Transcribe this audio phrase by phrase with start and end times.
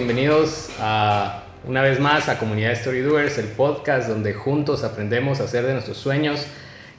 [0.00, 5.44] Bienvenidos a una vez más a Comunidad Story Doers, el podcast donde juntos aprendemos a
[5.44, 6.46] hacer de nuestros sueños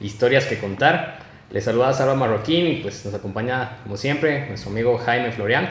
[0.00, 1.18] historias que contar.
[1.50, 5.68] Les saluda Salva Marroquín y pues nos acompaña como siempre nuestro amigo Jaime Florian.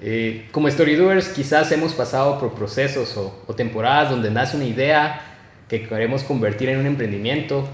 [0.00, 5.22] Eh, como Story Doers quizás hemos pasado por procesos o, temporadas donde nace una idea
[5.68, 7.68] que queremos convertir en un emprendimiento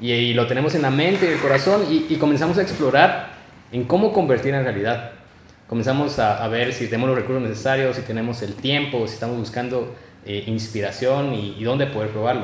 [0.00, 3.34] y, lo tenemos en la mente y el corazón y, y comenzamos a explorar
[3.72, 5.19] en cómo convertir en realidad
[5.70, 9.94] comenzamos a, ver si tenemos los recursos necesarios, si tenemos el tiempo, si estamos buscando
[10.26, 12.42] eh, inspiración y, dónde poder probarlo.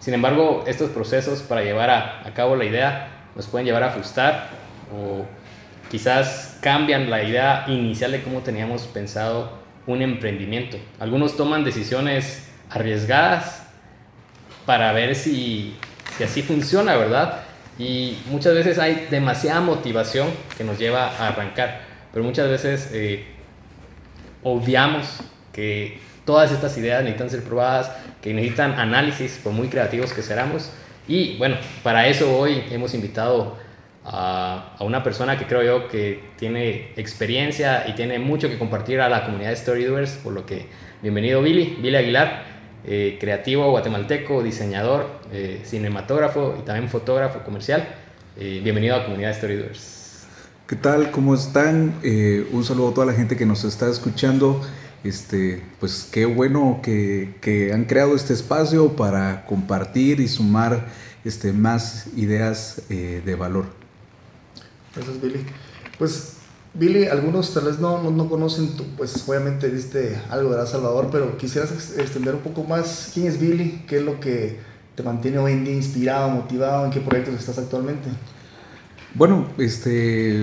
[0.00, 4.48] Sin embargo, estos procesos para llevar a, cabo la idea nos pueden llevar a frustrar
[4.90, 5.26] o
[5.90, 10.78] quizás cambian la idea inicial de cómo teníamos pensado un emprendimiento.
[11.00, 13.66] Algunos toman decisiones arriesgadas
[14.64, 15.76] para ver si,
[16.16, 17.42] si así funciona, ¿verdad?
[17.78, 23.24] Y muchas veces hay demasiada motivación que nos lleva a arrancar pero muchas veces eh,
[24.44, 25.18] obviamos
[25.52, 27.90] que todas estas ideas necesitan ser probadas,
[28.22, 30.70] que necesitan análisis, por muy creativos que seamos.
[31.08, 33.56] Y bueno, para eso hoy hemos invitado
[34.04, 39.00] a, a, una persona que creo yo que tiene experiencia y tiene mucho que compartir
[39.00, 40.66] a la comunidad de Storydoers, por lo que
[41.02, 42.44] bienvenido Billy, Billy Aguilar,
[42.86, 47.84] eh, creativo guatemalteco, diseñador, eh, cinematógrafo y también fotógrafo comercial.
[48.36, 50.03] bienvenido a la comunidad de Storydoers.
[50.66, 51.10] ¿Qué tal?
[51.10, 51.92] ¿Cómo están?
[52.02, 54.62] Eh, un saludo a toda la gente que nos está escuchando.
[55.04, 60.86] Este, pues qué bueno que, que, han creado este espacio para compartir y sumar
[61.22, 63.66] este, más ideas eh, de valor.
[64.94, 65.44] Gracias, Billy.
[65.98, 66.36] Pues,
[66.72, 71.10] Billy, algunos tal vez no, no, conocen, tú, pues obviamente viste algo de La Salvador,
[71.12, 74.60] pero quisieras extender un poco más quién es Billy, qué es lo que
[74.94, 78.08] te mantiene hoy en día inspirado, motivado, en qué proyectos estás actualmente.
[79.16, 80.34] Bueno, este,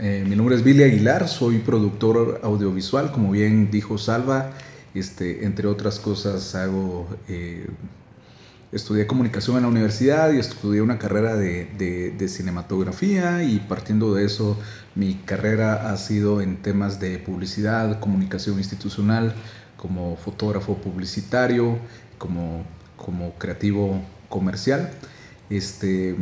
[0.00, 4.50] eh, mi nombre es Billy Aguilar, soy productor audiovisual, como bien dijo Salva,
[4.92, 7.68] este, entre otras cosas hago, eh,
[8.70, 14.26] estudié comunicación en la universidad y estudié una carrera de, de, cinematografía y partiendo de
[14.26, 14.58] eso
[14.94, 19.34] mi carrera ha sido en temas de publicidad, comunicación institucional,
[19.78, 21.78] como fotógrafo publicitario,
[22.18, 22.62] como,
[22.98, 24.90] como creativo comercial.
[25.48, 26.14] Este,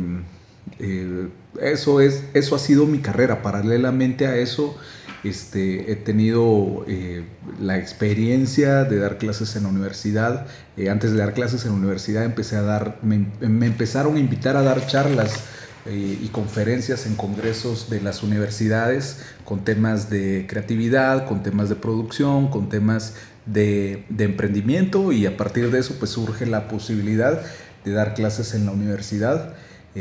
[0.79, 1.29] eh,
[1.61, 3.41] eso, es, eso ha sido mi carrera.
[3.41, 4.77] Paralelamente a eso,
[5.23, 7.23] este, he tenido eh,
[7.59, 10.47] la experiencia de dar clases en la universidad.
[10.77, 14.55] Eh, antes de dar clases en la universidad empecé a dar, me, empezaron a invitar
[14.57, 15.43] a dar charlas
[15.91, 22.51] y conferencias en congresos de las universidades con temas de creatividad, con temas de producción,
[22.51, 23.15] con temas
[23.47, 27.41] de, de emprendimiento y a partir de eso pues surge la posibilidad
[27.85, 29.55] de dar clases en la universidad.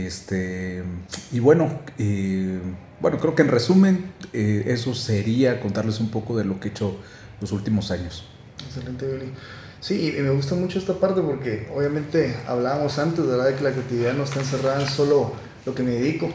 [0.07, 0.83] Este,
[1.33, 2.61] y bueno, eh,
[3.01, 6.71] bueno, creo que en resumen eh, eso sería contarles un poco de lo que he
[6.71, 6.97] hecho
[7.41, 8.25] los últimos años.
[8.67, 9.33] Excelente, Billy.
[9.81, 13.25] Sí, y me gusta mucho esta parte porque obviamente hablábamos antes.
[13.27, 15.33] De que la creatividad no está encerrada en solo
[15.65, 16.29] lo que me dedico.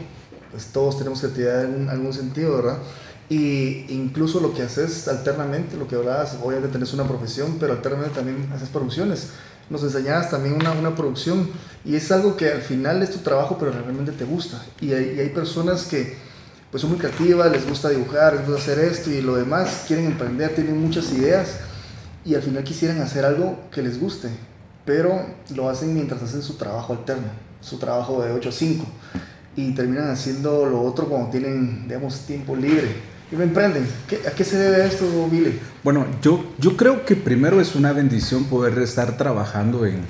[0.50, 2.78] Pues todos tenemos creatividad en algún sentido, ¿verdad?
[3.28, 8.14] Y incluso lo que haces alternamente, lo que hablabas, obviamente tenés una profesión, pero alternamente
[8.14, 9.30] también haces producciones
[9.70, 11.48] nos enseñabas también una, una, producción.
[11.84, 14.62] Y es algo que al final es tu trabajo pero realmente te gusta.
[14.80, 16.16] Y hay, hay, personas que
[16.70, 20.06] pues son muy creativas, les gusta dibujar, les gusta hacer esto y lo demás, quieren
[20.06, 21.58] emprender, tienen muchas ideas
[22.24, 24.28] y al final quisieran hacer algo que les guste,
[24.84, 25.24] pero
[25.54, 27.28] lo hacen mientras hacen su trabajo alterno,
[27.60, 28.84] su trabajo de 8 a 5
[29.56, 33.86] y terminan haciendo lo otro cuando tienen, digamos, tiempo libre y emprenden.
[34.26, 35.58] ¿A qué se debe esto, Billy?
[35.82, 40.00] Bueno, yo, yo creo que primero es una bendición poder estar trabajando en,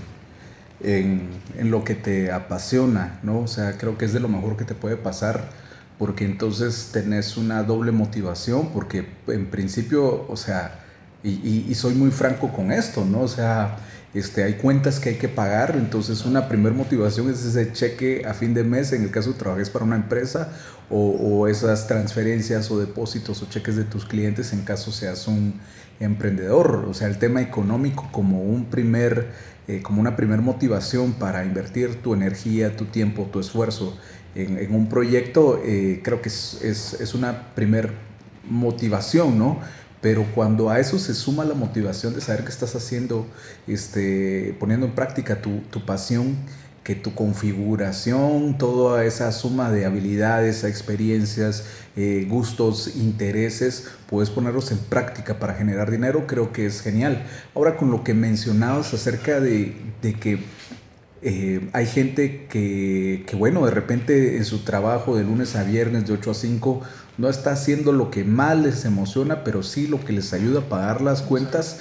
[0.80, 1.28] en,
[1.58, 3.40] en, lo que te apasiona, ¿no?
[3.40, 5.50] O sea, creo que es de lo mejor que te puede pasar,
[5.98, 10.80] porque entonces tenés una doble motivación, porque en principio, o sea,
[11.22, 13.22] y, y, soy muy franco con esto, ¿no?
[13.22, 13.78] O sea,
[14.14, 18.32] este, hay cuentas que hay que pagar, entonces una primera motivación es ese cheque a
[18.32, 20.52] fin de mes, en el caso de trabajes para una empresa,
[20.88, 25.60] o, o esas transferencias o depósitos o cheques de tus clientes en caso seas un
[26.00, 29.28] emprendedor, o sea, el tema económico como un primer,
[29.68, 33.96] eh, como una primera motivación para invertir tu energía, tu tiempo, tu esfuerzo
[34.34, 37.92] en, un proyecto, eh, creo que es, es, es una primer
[38.48, 39.60] motivación, ¿no?
[40.04, 43.26] Pero cuando a eso se suma la motivación de saber que estás haciendo,
[43.66, 46.36] este, poniendo en práctica tu, tu pasión,
[46.82, 51.64] que tu configuración, toda esa suma de habilidades, experiencias,
[51.96, 57.24] eh, gustos, intereses, puedes ponerlos en práctica para generar dinero, creo que es genial.
[57.54, 60.40] Ahora con lo que mencionabas acerca de, de que
[61.22, 66.06] eh, hay gente que, que, bueno, de repente en su trabajo de lunes a viernes
[66.06, 66.82] de 8 a 5
[67.18, 70.68] no está haciendo lo que más les emociona, pero sí lo que les ayuda a
[70.68, 71.78] pagar las cuentas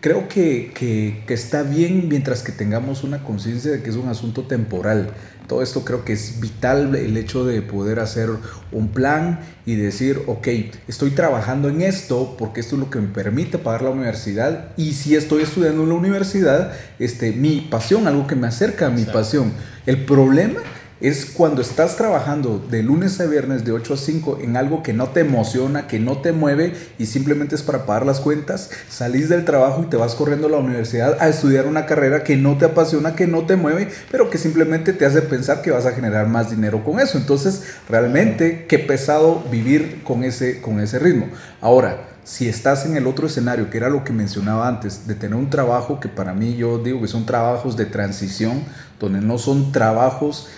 [0.00, 4.08] creo que, que, que, está bien mientras que tengamos una conciencia de que es un
[4.08, 5.10] asunto temporal.
[5.48, 8.30] Todo esto creo que es vital el hecho de poder hacer
[8.72, 10.48] un plan y decir, ok,
[10.88, 14.92] estoy trabajando en esto porque esto es lo que me permite pagar la universidad y
[14.92, 19.04] si estoy estudiando en la universidad, este, mi pasión, algo que me acerca a mi
[19.04, 19.52] pasión.
[19.86, 20.60] El problema
[21.00, 24.94] es cuando estás trabajando de lunes a viernes de 8 a 5 en algo que
[24.94, 29.28] no te emociona, que no te mueve y simplemente es para pagar las cuentas, salís
[29.28, 32.56] del trabajo y te vas corriendo a la universidad a estudiar una carrera que no
[32.56, 35.92] te apasiona, que no te mueve, pero que simplemente te hace pensar que vas a
[35.92, 37.18] generar más dinero con eso.
[37.18, 41.28] Entonces, realmente, qué pesado vivir con ese, con ese ritmo.
[41.60, 45.36] Ahora, si estás en el otro escenario, que era lo que mencionaba antes, de tener
[45.36, 48.64] un trabajo que para mí yo digo que son trabajos de transición,
[48.98, 50.48] donde no son trabajos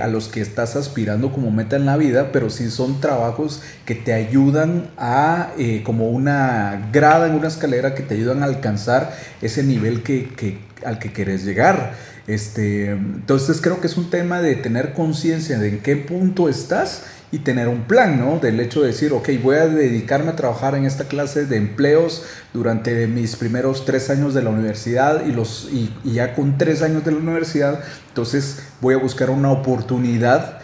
[0.00, 3.94] a los que estás aspirando como meta en la vida, pero sí son trabajos que
[3.94, 9.16] te ayudan a, eh, como una grada en una escalera, que te ayudan a alcanzar
[9.40, 11.94] ese nivel que, al que quieres llegar.
[12.26, 17.04] Este, entonces creo que es un tema de tener conciencia de en qué punto estás
[17.30, 18.38] y tener un plan, ¿no?
[18.38, 22.24] Del hecho de decir, ok, voy a dedicarme a trabajar en esta clase de empleos
[22.54, 27.04] durante mis primeros tres años de la universidad y, los, y, ya con tres años
[27.04, 30.60] de la universidad, entonces voy a buscar una oportunidad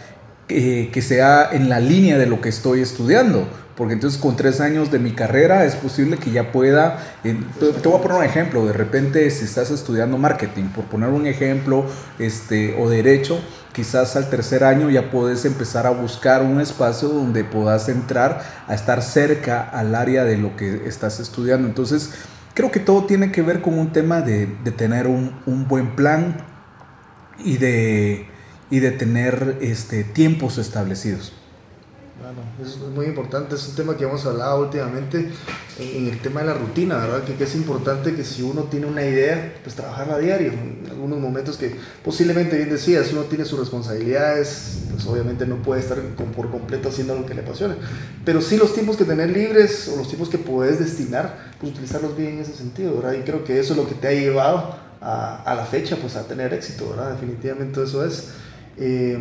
[0.49, 4.61] eh, que sea en la línea de lo que estoy estudiando porque entonces con tres
[4.61, 7.33] años de mi carrera es posible que ya pueda, te
[7.87, 11.85] voy a poner un ejemplo, de repente si estás estudiando marketing, por poner un ejemplo,
[12.17, 13.39] este, o derecho,
[13.75, 18.73] quizás al tercer año ya puedes empezar a buscar un espacio donde puedas entrar a
[18.73, 21.67] estar cerca al área de lo que estás estudiando.
[21.67, 22.11] Entonces,
[22.53, 25.97] creo que todo tiene que ver con un tema de, de tener un, un, buen
[25.97, 26.37] plan
[27.37, 28.29] y de,
[28.69, 31.33] y de tener este, tiempos establecidos.
[32.61, 35.29] Es muy importante, es un tema que hemos hablado últimamente
[35.77, 37.23] en, el tema de la rutina, ¿verdad?
[37.25, 40.53] Que, que, es importante que si uno tiene una idea, pues trabajarla a diario.
[40.53, 45.81] En algunos momentos que posiblemente, bien decías, uno tiene sus responsabilidades, pues obviamente no puede
[45.81, 45.99] estar
[46.33, 47.75] por completo haciendo lo que le apasiona.
[48.23, 52.15] Pero sí los tiempos que tener libres o los tiempos que puedes destinar, pues utilizarlos
[52.15, 53.19] bien en ese sentido, ¿verdad?
[53.19, 56.15] Y creo que eso es lo que te ha llevado a, a la fecha, pues
[56.15, 57.11] a tener éxito, ¿verdad?
[57.11, 58.29] Definitivamente eso es.
[58.77, 59.17] Eh,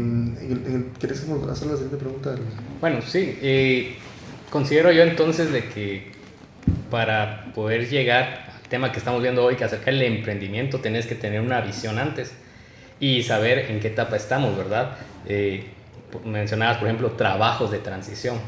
[0.98, 2.34] ¿Quieres hacer la siguiente pregunta?
[2.80, 3.38] Bueno, sí.
[3.40, 3.96] Eh,
[4.50, 6.12] considero yo entonces de que
[6.90, 11.14] para poder llegar al tema que estamos viendo hoy, que acerca del emprendimiento, tenés que
[11.14, 12.32] tener una visión antes
[13.00, 14.96] y saber en qué etapa estamos, ¿verdad?
[15.26, 15.64] Eh,
[16.24, 18.38] mencionabas, por ejemplo, trabajos de transición.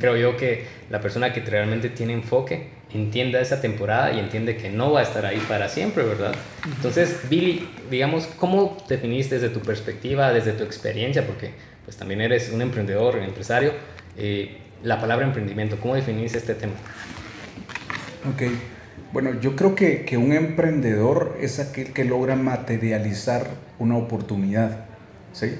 [0.00, 4.70] Creo yo que la persona que realmente tiene enfoque entienda esa temporada y entiende que
[4.70, 6.34] no va a estar ahí para siempre, ¿verdad?
[6.64, 11.50] Entonces, Billy, digamos, ¿cómo definiste desde tu perspectiva, desde tu experiencia, porque
[11.84, 13.72] pues también eres un emprendedor, un empresario,
[14.16, 16.74] eh, la palabra emprendimiento, ¿cómo definiste este tema?
[18.32, 18.42] Ok,
[19.12, 23.48] bueno, yo creo que, que un emprendedor es aquel que logra materializar
[23.78, 24.86] una oportunidad,
[25.32, 25.52] ¿sí?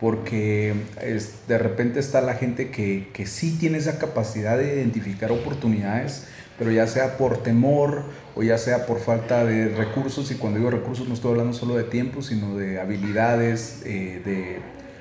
[0.00, 5.32] porque es, de repente está la gente que, que sí tiene esa capacidad de identificar
[5.32, 6.26] oportunidades,
[6.58, 8.02] pero ya sea por temor
[8.34, 11.74] o ya sea por falta de recursos, y cuando digo recursos no estoy hablando solo
[11.76, 14.58] de tiempo, sino de habilidades, eh, de,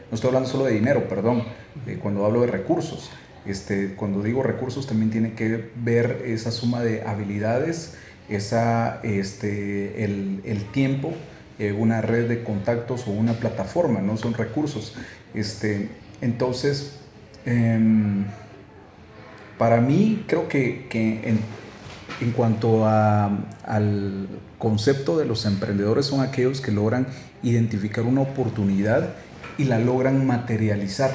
[0.10, 1.44] no estoy hablando solo de dinero, perdón,
[1.86, 3.12] eh, cuando hablo de recursos.
[3.46, 7.96] Este, cuando digo recursos también tiene que ver esa suma de habilidades,
[8.28, 11.14] esa, este, el, el tiempo,
[11.60, 14.96] eh, una red de contactos o una plataforma, no son recursos.
[15.34, 15.90] Este,
[16.22, 17.00] entonces,
[17.46, 18.26] em,
[19.58, 21.40] para mí creo que, que en,
[22.22, 27.08] en, cuanto al concepto de los emprendedores son aquellos que logran
[27.44, 29.10] identificar una oportunidad
[29.58, 31.12] y la logran materializar.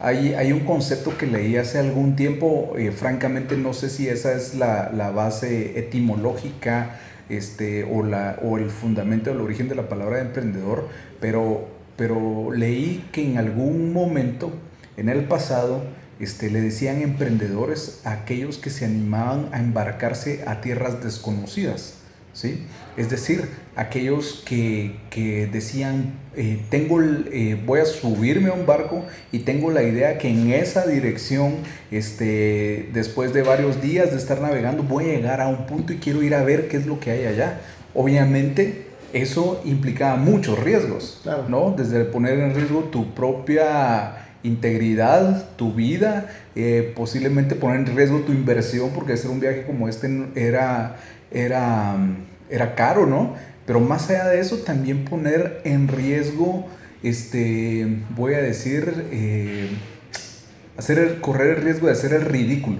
[0.00, 4.32] Hay, hay un concepto que leí hace algún tiempo, eh, francamente no sé si esa
[4.32, 9.88] es la, la base etimológica este, o, la, o el fundamento, el origen de la
[9.88, 10.88] palabra emprendedor,
[11.20, 11.66] pero,
[11.96, 14.52] pero leí que en algún momento,
[14.96, 15.82] en el pasado,
[16.20, 21.94] este, le decían emprendedores a aquellos que se animaban a embarcarse a tierras desconocidas.
[22.32, 22.64] ¿sí?
[22.96, 29.40] Es decir, aquellos que, decían, eh, tengo, eh, voy a subirme a un barco y
[29.40, 31.56] tengo la idea que en esa dirección,
[31.90, 35.98] este, después de varios días de estar navegando, voy a llegar a un punto y
[35.98, 37.60] quiero ir a ver qué es lo que hay allá.
[37.94, 41.74] Obviamente, eso implicaba muchos riesgos, ¿no?
[41.76, 48.32] Desde poner en riesgo tu propia integridad, tu vida, eh, posiblemente poner en riesgo tu
[48.32, 50.96] inversión, porque hacer un viaje como este era,
[51.30, 51.96] era,
[52.50, 53.34] era caro, ¿no?
[53.66, 56.66] Pero más allá de eso, también poner en riesgo,
[57.02, 59.68] este, voy a decir, eh,
[60.76, 62.78] hacer correr el riesgo de hacer el ridículo,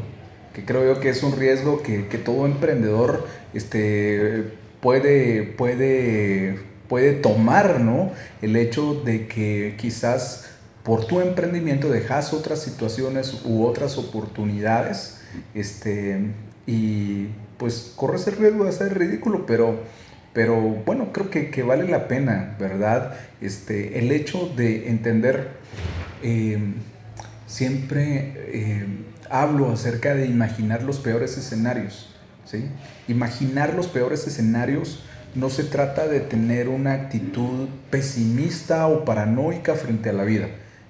[0.54, 4.44] que creo yo que es un riesgo que, todo emprendedor este,
[4.80, 8.12] puede, puede, puede tomar, ¿no?
[8.40, 10.47] El hecho de que quizás
[10.88, 15.20] por tu emprendimiento dejas otras situaciones u otras oportunidades
[15.52, 16.30] este,
[16.66, 17.26] y
[17.58, 19.82] pues corres el riesgo de hacer ridículo, pero,
[20.32, 23.12] pero bueno, creo que, vale la pena, ¿verdad?
[23.42, 25.50] Este, el hecho de entender,
[26.22, 26.76] em,
[27.46, 32.16] siempre em, hablo acerca de imaginar los peores escenarios,
[32.46, 32.64] ¿sí?
[33.08, 35.04] Imaginar los peores escenarios
[35.34, 40.48] no se trata de tener una actitud pesimista o paranoica frente a la vida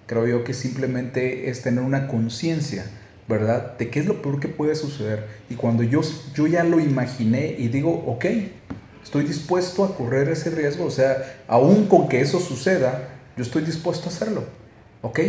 [0.09, 2.87] Creo yo que simplemente es tener una conciencia,
[3.29, 3.77] ¿verdad?
[3.77, 5.27] De qué es lo peor que puede suceder.
[5.51, 6.01] Y cuando yo,
[6.35, 8.25] yo ya lo imaginé y digo, ok,
[9.05, 13.63] estoy dispuesto a correr ese riesgo, o sea, aún con que eso suceda, yo estoy
[13.65, 14.45] dispuesto a hacerlo.
[15.03, 15.21] ¿Ok?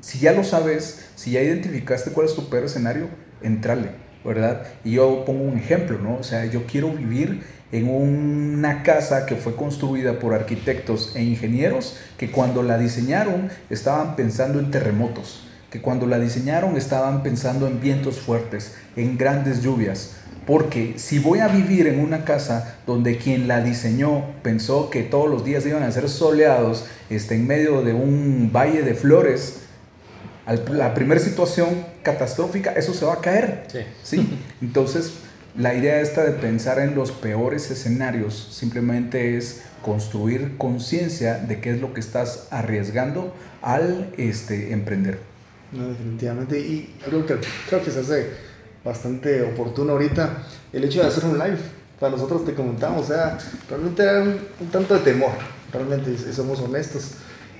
[0.00, 3.08] Si ya lo sabes, si ya identificaste cuál es tu peor escenario,
[3.40, 3.88] entrale,
[4.22, 4.66] ¿verdad?
[4.84, 6.16] Y yo pongo un ejemplo, ¿no?
[6.16, 11.96] O sea, yo quiero vivir en una casa que fue construida por arquitectos e ingenieros
[12.18, 17.80] que cuando la diseñaron estaban pensando en terremotos, que cuando la diseñaron estaban pensando en
[17.80, 20.16] vientos fuertes, en grandes lluvias.
[20.46, 25.30] Porque si voy a vivir en una casa donde quien la diseñó pensó que todos
[25.30, 29.60] los días iban a ser soleados este, en medio de un valle de flores,
[30.72, 33.66] la primera situación catastrófica, eso se va a caer.
[33.70, 33.78] Sí.
[34.02, 34.38] ¿sí?
[34.60, 35.12] Entonces,
[35.56, 41.72] la idea esta de pensar en los peores escenarios simplemente es construir conciencia de qué
[41.72, 45.18] es lo que estás arriesgando al este, emprender.
[45.72, 46.58] No, definitivamente.
[46.58, 47.36] Y algo que
[47.68, 48.30] creo que se hace
[48.84, 51.58] bastante oportuno ahorita, el hecho de hacer un live.
[51.98, 53.36] Para nosotros te comentamos, o sea,
[53.68, 54.38] realmente era un,
[54.72, 55.32] tanto de temor,
[55.70, 57.12] realmente, si somos honestos,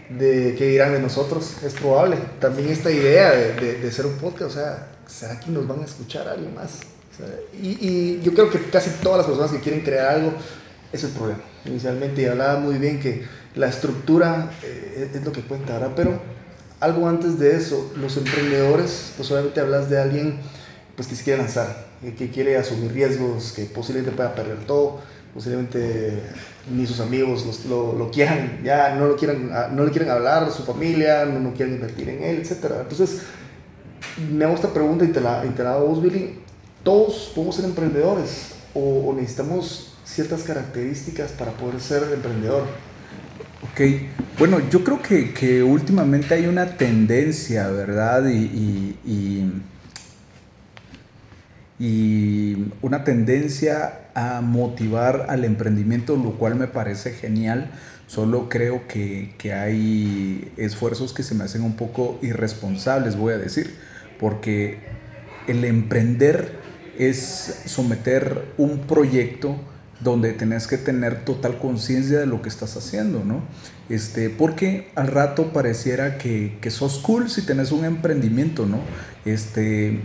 [0.08, 1.62] de qué dirán de nosotros.
[1.62, 2.16] Es probable.
[2.40, 5.80] También esta idea de, de, de hacer un podcast, o sea, ¿será que nos van
[5.80, 6.80] a escuchar alguien más?
[7.62, 10.32] Y, yo creo que casi todas las personas que quieren crear algo
[10.92, 11.40] es el problema.
[11.64, 13.24] Inicialmente, y hablaba muy bien que
[13.54, 15.92] la estructura eh, es lo que cuenta, ¿verdad?
[15.94, 16.20] Pero
[16.80, 20.38] algo antes de eso, los emprendedores, pues obviamente hablas de alguien
[20.96, 21.86] pues, que se quiere lanzar,
[22.16, 25.00] que quiere asumir riesgos, que posiblemente pueda perder todo,
[25.34, 26.22] posiblemente
[26.70, 30.50] ni sus amigos lo, lo, quieran, ya no, lo quieran, ah, no le quieren hablar,
[30.50, 32.72] su familia, no, no quieren invertir en él, etc.
[32.80, 33.22] Entonces,
[34.30, 36.38] me hago esta pregunta y te la, y hago Billy
[36.82, 42.64] todos podemos ser emprendedores o, necesitamos ciertas características para poder ser emprendedor.
[43.72, 43.80] Ok,
[44.38, 48.26] bueno, yo creo que, que últimamente hay una tendencia, ¿verdad?
[48.28, 49.52] Y, y,
[51.78, 57.70] y, una tendencia a motivar al emprendimiento, lo cual me parece genial.
[58.06, 63.38] Solo creo que, que hay esfuerzos que se me hacen un poco irresponsables, voy a
[63.38, 63.76] decir,
[64.18, 64.78] porque
[65.46, 66.60] el emprender
[67.00, 69.56] es someter un proyecto
[70.00, 73.42] donde tenés que tener total conciencia de lo que estás haciendo, ¿no?
[73.88, 78.80] Este, porque al rato pareciera que, que sos cool si tenés un emprendimiento, ¿no?
[79.24, 80.00] Este,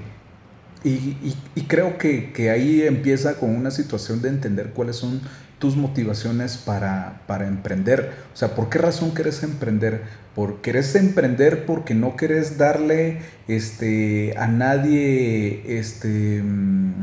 [0.84, 1.18] y,
[1.56, 5.20] y, creo que, que, ahí empieza con una situación de entender cuáles son
[5.60, 8.12] tus motivaciones para, para emprender.
[8.34, 10.02] O sea, ¿por qué razón quieres emprender?
[10.36, 16.94] ¿Por querés emprender porque no querés darle este, a nadie, este, mm,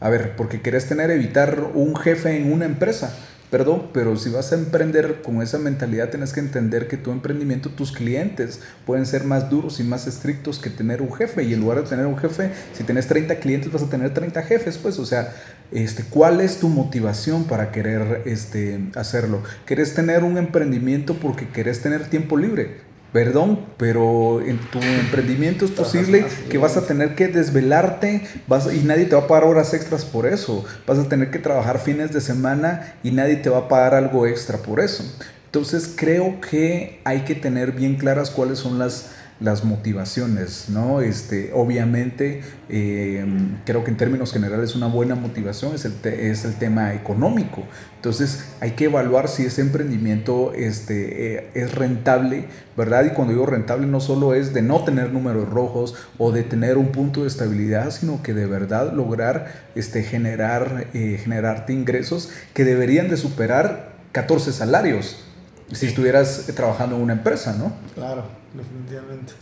[0.00, 3.16] a ver, porque querés tener, evitar un jefe en una empresa
[3.54, 7.70] Perdón, pero si vas a emprender con esa mentalidad, tienes que entender que tu emprendimiento,
[7.70, 11.44] tus clientes pueden ser más duros y más estrictos que tener un jefe.
[11.44, 14.42] Y en lugar de tener un jefe, si tienes 30 clientes, vas a tener 30
[14.42, 15.32] jefes, pues, o sea,
[15.70, 19.40] este, ¿cuál es tu motivación para querer este, hacerlo?
[19.66, 22.78] ¿Querés tener un emprendimiento porque querés tener tiempo libre?
[23.14, 28.80] Perdón, pero en tu emprendimiento es posible que vas a tener que desvelarte vas, y
[28.80, 30.64] nadie te va a pagar horas extras por eso.
[30.84, 34.26] Vas a tener que trabajar fines de semana y nadie te va a pagar algo
[34.26, 35.04] extra por eso.
[35.46, 41.00] Entonces creo que hay que tener bien claras cuáles son las, las motivaciones, ¿no?
[41.00, 43.24] Este, obviamente, eh,
[43.66, 47.64] creo que en términos generales una buena motivación es el, es el tema económico.
[47.96, 53.06] Entonces, hay que evaluar si ese emprendimiento este, eh, es rentable, ¿verdad?
[53.06, 56.76] Y cuando digo rentable no solo es de no tener números rojos o de tener
[56.76, 62.64] un punto de estabilidad, sino que de verdad lograr este, generar, eh, generarte ingresos que
[62.64, 65.24] deberían de superar 14 salarios
[65.72, 67.72] si estuvieras trabajando en una empresa, ¿no?
[67.94, 69.32] Claro definitivamente.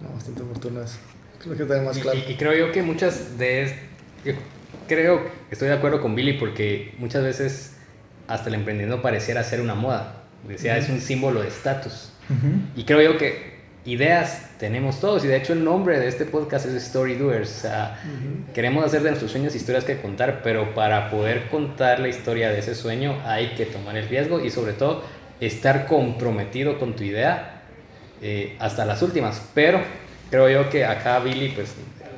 [0.00, 0.98] No, bastante oportuno eso.
[1.42, 2.18] Creo que más claro.
[2.28, 3.74] Y, creo yo que muchas de...
[4.24, 4.32] Yo
[4.88, 7.76] creo, estoy de acuerdo con Billy porque muchas veces
[8.26, 10.24] hasta el emprendimiento pareciera ser una moda.
[10.48, 12.10] Decía, es un símbolo de estatus.
[12.74, 13.54] Y creo yo que
[13.84, 17.50] ideas tenemos todos y de hecho el nombre de este podcast es Story Doers.
[17.50, 18.00] O sea,
[18.54, 22.60] queremos hacer de nuestros sueños historias que contar, pero para poder contar la historia de
[22.60, 25.04] ese sueño hay que tomar el riesgo y sobre todo
[25.40, 27.53] estar comprometido con tu idea
[28.26, 29.42] eh, hasta las últimas.
[29.52, 29.80] Pero
[30.30, 31.74] creo yo que acá Billy, pues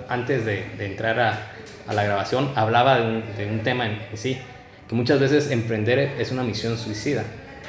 [0.09, 4.39] antes de, entrar a, la grabación, hablaba de un, de un tema en, sí,
[4.89, 7.25] que muchas veces emprender es una misión suicida.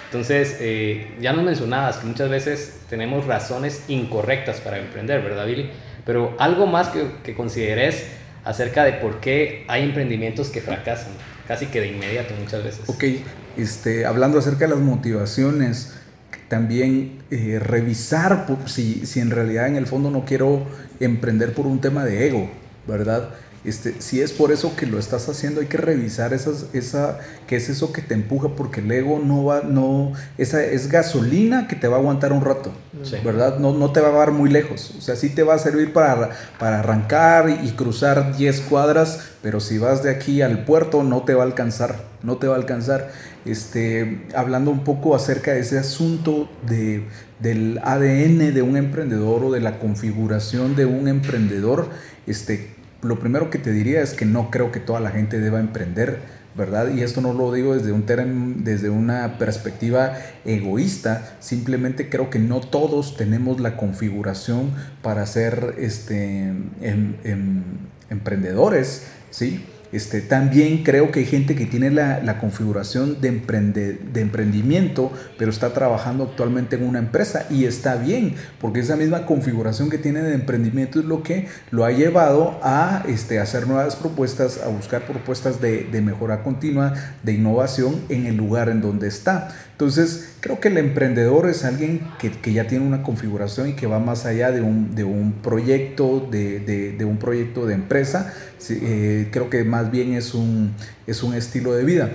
[0.06, 5.72] Entonces, eh, ya nos mencionabas que muchas veces tenemos razones incorrectas para emprender, ¿verdad, Billy?
[6.06, 8.06] Pero algo más que, que consideres
[8.46, 11.12] acerca de por qué hay emprendimientos que fracasan,
[11.48, 12.82] casi que de inmediato muchas veces.
[12.88, 13.04] Ok,
[13.58, 15.97] este, hablando acerca de las motivaciones,
[16.48, 20.66] también eh, revisar si, si en realidad en el fondo no quiero
[21.00, 22.50] emprender por un tema de ego,
[22.88, 23.30] ¿verdad?
[23.68, 27.58] Este, si es por eso que lo estás haciendo, hay que revisar esas, esa, qué
[27.58, 31.76] es eso que te empuja, porque el ego no va, no, esa es gasolina que
[31.76, 32.72] te va a aguantar un rato,
[33.26, 33.60] ¿verdad?
[33.60, 35.92] No, no te va a dar muy lejos, o sea, sí te va a servir
[35.92, 41.24] para, para arrancar y, cruzar 10 cuadras, pero si vas de aquí al puerto no
[41.24, 43.12] te va a alcanzar, no te va a alcanzar.
[43.48, 47.04] Este, hablando un poco acerca de ese asunto de,
[47.40, 51.90] del ADN de un emprendedor o de la configuración de un emprendedor,
[52.26, 55.60] este, lo primero que te diría es que no creo que toda la gente deba
[55.60, 56.20] emprender,
[56.56, 56.94] ¿verdad?
[56.94, 62.60] Y esto no lo digo desde, un desde una perspectiva egoísta, simplemente creo que no
[62.60, 66.48] todos tenemos la configuración para ser este,
[66.82, 67.64] em, em,
[68.10, 69.64] emprendedores, ¿sí?
[69.92, 75.74] Este, también creo que hay gente que tiene la, configuración de, de emprendimiento, pero está
[75.74, 80.34] trabajando actualmente en una empresa y está bien, porque esa misma configuración que tiene de
[80.34, 85.62] emprendimiento es lo que lo ha llevado a este, hacer nuevas propuestas, a buscar propuestas
[85.62, 89.50] de, mejora continua, de innovación en el lugar en donde está.
[89.72, 94.00] Entonces, creo que el emprendedor es alguien que, ya tiene una configuración y que va
[94.00, 98.34] más allá de un, proyecto, de, un proyecto de empresa.
[98.70, 100.74] Eh, creo que más bien es un,
[101.06, 102.12] es un estilo de vida.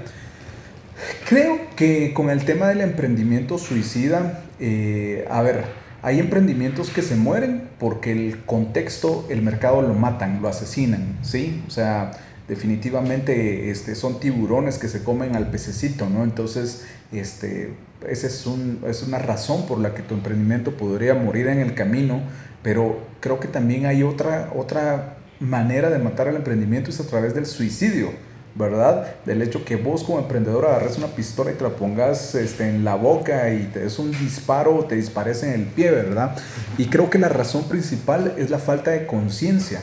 [1.29, 5.65] Creo que con el tema del emprendimiento suicida, eh, a ver,
[6.03, 11.63] hay emprendimientos que se mueren porque el contexto, el mercado lo matan, lo asesinan, ¿sí?
[11.67, 12.13] O sea,
[12.49, 16.25] definitivamente este, son tiburones que se comen al pececito, ¿no?
[16.25, 17.73] Entonces, este,
[18.09, 18.47] esa es,
[18.89, 22.21] es una razón por la que tu emprendimiento podría morir en el camino,
[22.63, 27.35] pero creo que también hay otra, otra manera de matar al emprendimiento, es a través
[27.35, 28.11] del suicidio.
[28.55, 29.15] ¿verdad?
[29.25, 32.85] Del hecho que vos como emprendedor agarres una pistola y te la pongas este, en
[32.85, 36.37] la boca y te des un disparo o te dispares en el pie, ¿verdad?
[36.77, 39.81] Y creo que la razón principal es la falta de conciencia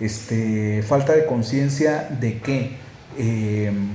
[0.00, 2.70] este, falta de conciencia de que
[3.18, 3.90] em,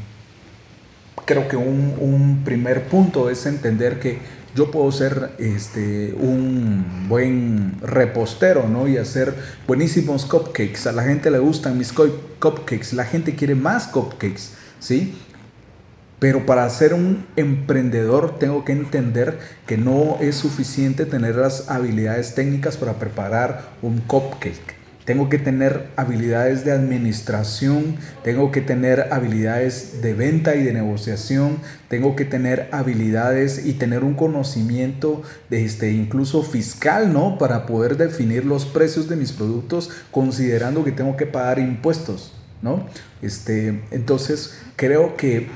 [1.25, 4.17] creo que un, primer punto es entender que
[4.55, 8.87] yo puedo ser este, un buen repostero ¿no?
[8.87, 9.33] y hacer
[9.67, 10.87] buenísimos cupcakes.
[10.87, 15.15] A la gente le gustan mis cupcakes, la gente quiere más cupcakes, ¿sí?
[16.19, 22.35] Pero para ser un emprendedor tengo que entender que no es suficiente tener las habilidades
[22.35, 24.78] técnicas para preparar un cupcake
[25.09, 31.57] tengo que tener habilidades de administración, tengo que tener habilidades de venta y de negociación,
[31.87, 37.39] tengo que tener habilidades y tener un conocimiento este incluso fiscal, ¿no?
[37.39, 42.85] Para poder definir los precios de mis productos considerando que tengo que pagar impuestos, ¿no?
[43.23, 45.47] Este, entonces creo que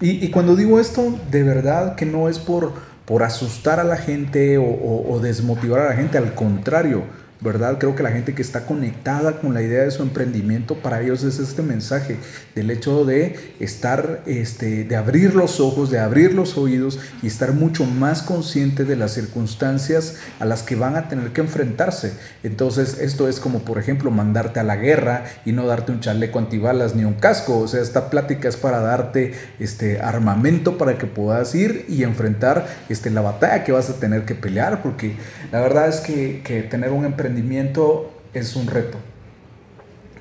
[0.00, 2.72] y, cuando digo esto, de verdad que no es por,
[3.04, 7.78] por asustar a la gente o desmotivar a la gente, al contrario, ¿verdad?
[7.78, 11.22] Creo que la gente que está conectada con la idea de su emprendimiento, para ellos
[11.22, 12.16] es este mensaje
[12.54, 17.52] del hecho de estar, este, de abrir los ojos, de abrir los oídos y estar
[17.52, 22.14] mucho más consciente de las circunstancias a las que van a tener que enfrentarse.
[22.42, 26.38] Entonces, esto es como, por ejemplo, mandarte a la guerra y no darte un chaleco
[26.38, 27.58] antibalas ni un casco.
[27.58, 32.66] O sea, esta plática es para darte este armamento para que puedas ir y enfrentar
[32.88, 35.16] este, la batalla que vas a tener que pelear, porque
[35.52, 38.98] la verdad es que, que tener un emprendimiento emprendimiento es un reto.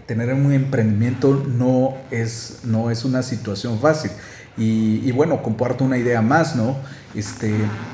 [0.08, 4.12] Tener un emprendimiento no es, no es una situación fácil.
[4.58, 6.78] Y, bueno, comparto una idea más, ¿no?
[7.14, 7.54] Este,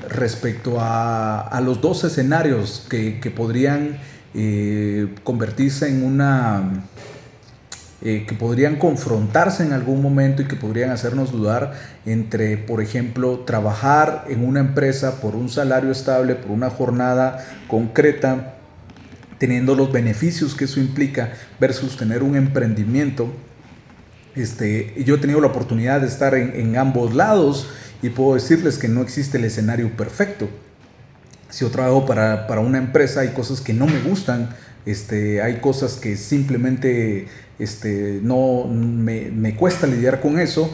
[0.10, 3.98] respecto a, los dos escenarios que, podrían
[4.34, 6.86] eh, convertirse en una...
[8.04, 13.42] Eh, que podrían confrontarse en algún momento y que podrían hacernos dudar entre, por ejemplo,
[13.42, 18.56] trabajar en una empresa por un salario estable, por una jornada concreta,
[19.42, 23.34] teniendo los beneficios que eso implica versus tener un emprendimiento.
[24.36, 27.68] Este, yo he tenido la oportunidad de estar en, ambos lados
[28.04, 30.48] y puedo decirles que no existe el escenario perfecto.
[31.50, 34.52] Si yo trabajo para, para una empresa, hay cosas que no me gustan,
[34.86, 37.26] este, hay cosas que simplemente
[37.62, 40.72] este, no me, me, cuesta lidiar con eso,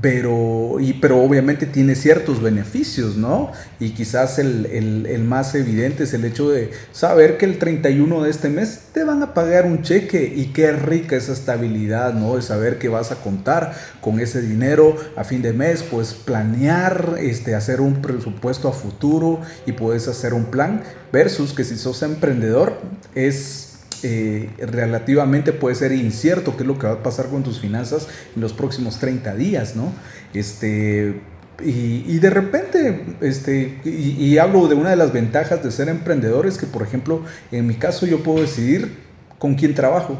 [0.00, 3.52] pero, y, pero obviamente tiene ciertos beneficios, ¿no?
[3.78, 8.30] Y quizás el, el, más evidente es el hecho de saber que el 31 de
[8.30, 12.36] este mes te van a pagar un cheque y qué rica esa estabilidad, ¿no?
[12.36, 17.16] De saber que vas a contar con ese dinero a fin de mes, pues planear,
[17.18, 22.02] este, hacer un presupuesto a futuro y puedes hacer un plan versus que si sos
[22.02, 22.78] emprendedor
[23.14, 23.71] es
[24.02, 28.08] eh, relativamente puede ser incierto qué es lo que va a pasar con tus finanzas
[28.34, 29.92] en los próximos 30 días, ¿no?
[30.34, 31.20] Este,
[31.64, 36.66] y, de repente, este, y, hablo de una de las ventajas de ser emprendedores, que
[36.66, 38.96] por ejemplo, en mi caso yo puedo decidir
[39.38, 40.18] con quién trabajo.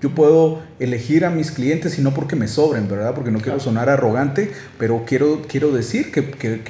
[0.00, 3.14] Yo puedo elegir a mis clientes y no porque me sobren, ¿verdad?
[3.14, 6.22] Porque no quiero sonar arrogante, pero quiero, quiero decir que,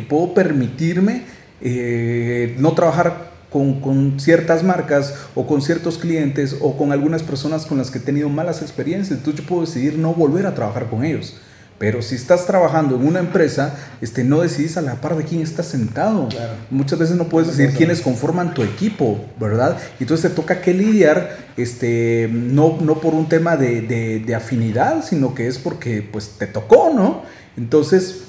[0.09, 1.24] puedo permitirme
[1.61, 7.79] eh, no trabajar con, ciertas marcas o con ciertos clientes o con algunas personas con
[7.79, 9.19] las que he tenido malas experiencias.
[9.19, 11.37] Entonces yo puedo decidir no volver a trabajar con ellos.
[11.79, 15.40] Pero si estás trabajando en una empresa, este, no decidís a la par de quién
[15.40, 16.29] está sentado.
[16.71, 19.77] Muchas veces no puedes decidir quiénes conforman tu equipo, ¿verdad?
[20.01, 23.83] Entonces te toca que lidiar, este, no, no por un tema de,
[24.25, 27.23] de, afinidad, sino que es porque pues te tocó, ¿no?
[27.57, 28.23] Entonces,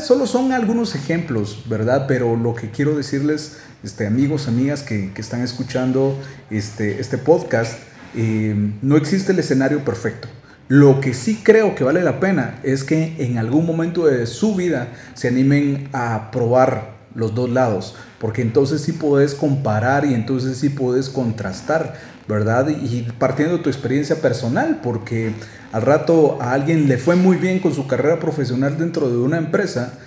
[0.00, 2.06] solo son algunos ejemplos, ¿verdad?
[2.06, 6.18] Pero lo que quiero decirles este, amigos, amigas que, están escuchando
[6.50, 7.78] este, este podcast,
[8.14, 10.28] eh, no existe el escenario perfecto.
[10.68, 14.56] Lo que sí creo que vale la pena es que en algún momento de su
[14.56, 20.58] vida se animen a probar los dos lados, porque entonces sí puedes comparar y entonces
[20.58, 21.94] sí puedes contrastar,
[22.28, 22.68] ¿verdad?
[22.68, 25.32] Y partiendo de tu experiencia personal, porque
[25.72, 29.38] al rato a alguien le fue muy bien con su carrera profesional dentro de una
[29.38, 29.98] empresa,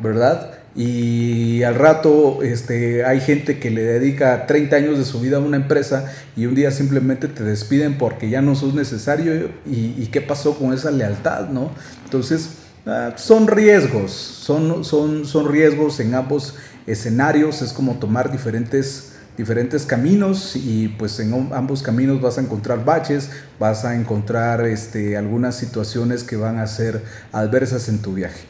[0.00, 0.64] ¿verdad?
[0.76, 5.40] y al rato este, hay gente que le dedica 30 años de su vida a
[5.40, 10.20] una empresa y un día simplemente te despiden porque ya no sos necesario y, qué
[10.20, 11.70] pasó con esa lealtad, ¿no?
[12.04, 12.50] Entonces,
[12.86, 16.56] ah, son riesgos, son, son, son riesgos en ambos
[16.86, 22.84] escenarios, es como tomar diferentes diferentes caminos y pues en ambos caminos vas a encontrar
[22.84, 28.40] baches, vas a encontrar este, algunas situaciones que van a ser adversas en tu viaje.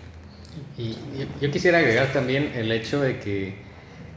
[0.77, 0.97] Y
[1.41, 3.55] yo quisiera agregar también el hecho de que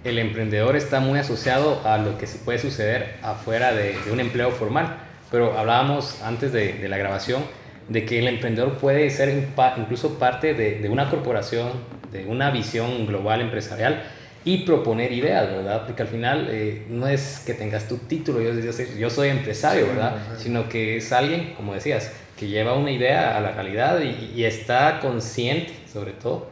[0.03, 4.51] el emprendedor está muy asociado a lo que se puede suceder afuera de, un empleo
[4.51, 4.97] formal.
[5.31, 7.43] Pero hablábamos antes de, la grabación
[7.89, 11.69] de que el emprendedor puede ser incluso parte de, una corporación,
[12.11, 14.03] de una visión global empresarial
[14.47, 15.85] y proponer ideas, ¿verdad?
[15.85, 18.53] Porque al final eh, no es que tengas tu título, yo,
[18.97, 20.15] yo, soy empresario, ¿verdad?
[20.37, 25.01] Sino que es alguien, como decías, que lleva una idea a la realidad y, está
[25.01, 26.47] consciente, sobre todo,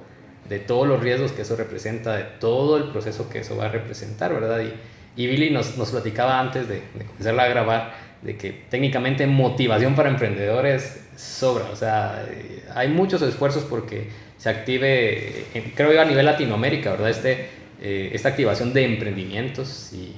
[0.49, 3.69] de todos los riesgos que eso representa, de todo el proceso que eso va a
[3.69, 4.59] representar, ¿verdad?
[4.59, 9.25] Y, y Billy nos, nos, platicaba antes de, de comenzar a grabar de que técnicamente
[9.25, 16.01] motivación para emprendedores sobra, o sea, eh, hay muchos esfuerzos porque se active, creo yo
[16.01, 17.09] a nivel Latinoamérica, ¿verdad?
[17.09, 20.15] Este, eh, esta activación de emprendimientos y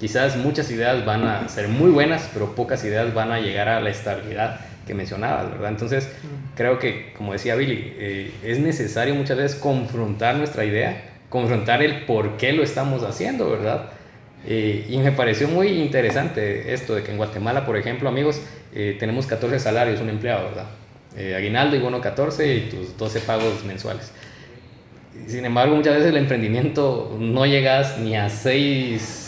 [0.00, 3.80] quizás muchas ideas van a ser muy buenas, pero pocas ideas van a llegar a
[3.80, 5.70] la estabilidad que mencionabas, ¿verdad?
[5.70, 6.08] Entonces,
[6.56, 12.06] creo que, como decía Billy, eh, es necesario muchas veces confrontar nuestra idea, confrontar el
[12.06, 13.90] por qué lo estamos haciendo, ¿verdad?
[14.46, 18.40] Eh, y me pareció muy interesante esto de que en Guatemala, por ejemplo, amigos,
[18.74, 20.66] eh, tenemos 14 salarios, un empleado, ¿verdad?
[21.36, 24.12] aguinaldo y bono 14 y tus 12 pagos mensuales.
[25.26, 29.20] Sin embargo, muchas veces el emprendimiento no llegas ni a 6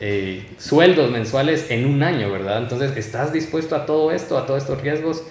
[0.00, 2.58] eh, sueldos mensuales en un año, ¿verdad?
[2.58, 5.22] Entonces, ¿estás dispuesto a todo esto, a todos estos riesgos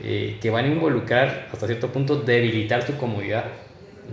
[0.00, 3.44] eh, que van a involucrar hasta cierto punto debilitar tu comodidad?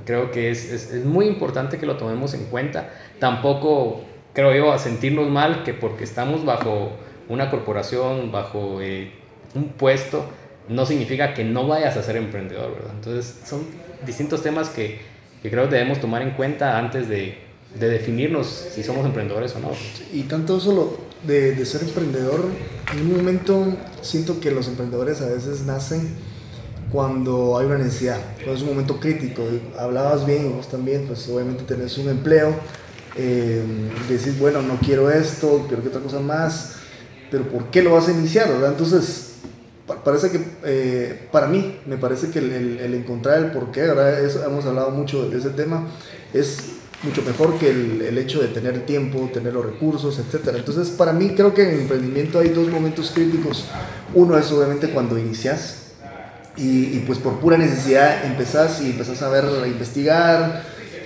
[0.05, 2.89] Creo que es, es, es muy importante que lo tomemos en cuenta.
[3.19, 6.91] Tampoco creo yo a sentirnos mal que porque estamos bajo
[7.29, 9.11] una corporación, bajo eh,
[9.55, 10.25] un puesto,
[10.67, 12.91] no significa que no vayas a ser emprendedor, ¿verdad?
[12.95, 13.65] Entonces son
[14.05, 14.99] distintos temas que,
[15.45, 17.37] que creo que debemos tomar en cuenta antes de,
[17.79, 19.69] de, definirnos si somos emprendedores o no.
[20.11, 22.45] Y tanto solo de, de ser emprendedor,
[22.91, 26.15] en un momento siento que los emprendedores a veces nacen
[26.91, 29.43] cuando hay una necesidad, cuando es un momento crítico.
[29.77, 32.55] Hablabas bien, vos también, pues obviamente tenés un empleo,
[33.15, 33.63] eh,
[34.09, 36.77] decís, bueno, no quiero esto, quiero que otra cosa más,
[37.29, 38.47] pero ¿por qué lo vas a iniciar?
[38.47, 38.71] ¿verdad?
[38.71, 39.24] Entonces,
[39.85, 44.23] parece que eh, para mí me parece que el, el, encontrar el por qué, ¿verdad?
[44.23, 45.87] Eso, hemos hablado mucho de ese tema,
[46.33, 46.57] es
[47.03, 50.55] mucho mejor que el, el, hecho de tener tiempo, tener los recursos, etc.
[50.55, 53.65] Entonces, para mí creo que en el emprendimiento hay dos momentos críticos.
[54.13, 55.85] Uno es obviamente cuando inicias
[56.57, 60.63] y, y pues por pura necesidad empezás y empezás a ver, a investigar.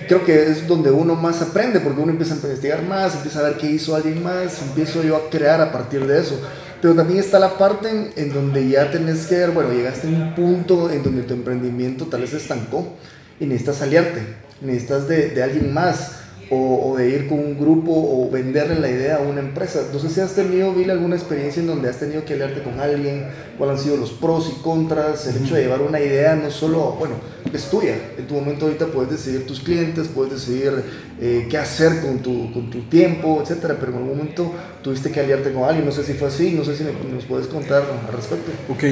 [0.08, 3.42] Creo que es donde uno más aprende, porque uno empieza a investigar más, empieza a
[3.42, 6.40] ver qué hizo alguien más, empiezo yo a crear a partir de eso.
[6.80, 10.34] Pero también está la parte en, donde ya tenés que ver, bueno, llegaste a un
[10.34, 12.96] punto en donde tu emprendimiento tal vez estancó
[13.38, 14.22] y necesitas aliarte,
[14.62, 16.19] necesitas de alguien más
[16.52, 19.82] o, de ir con un grupo o venderle la idea a una empresa.
[19.92, 22.80] No sé si has tenido, Bill, alguna experiencia en donde has tenido que aliarte con
[22.80, 26.50] alguien, cuáles han sido los pros y contras, el hecho de llevar una idea no
[26.50, 27.14] solo, bueno,
[27.52, 30.72] es tuya, en tu momento ahorita puedes decidir tus clientes, puedes decidir
[31.20, 35.20] eh, qué hacer con tu, con tu tiempo, etcétera, pero en algún momento tuviste que
[35.20, 38.12] aliarte con alguien, no sé si fue así, no sé si nos puedes contar al
[38.12, 38.50] respecto.
[38.68, 38.84] Ok.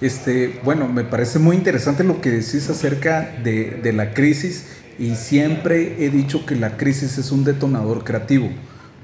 [0.00, 5.14] Este, bueno, me parece muy interesante lo que decís acerca de, de la crisis y
[5.14, 8.50] siempre he dicho que la crisis es un detonador creativo,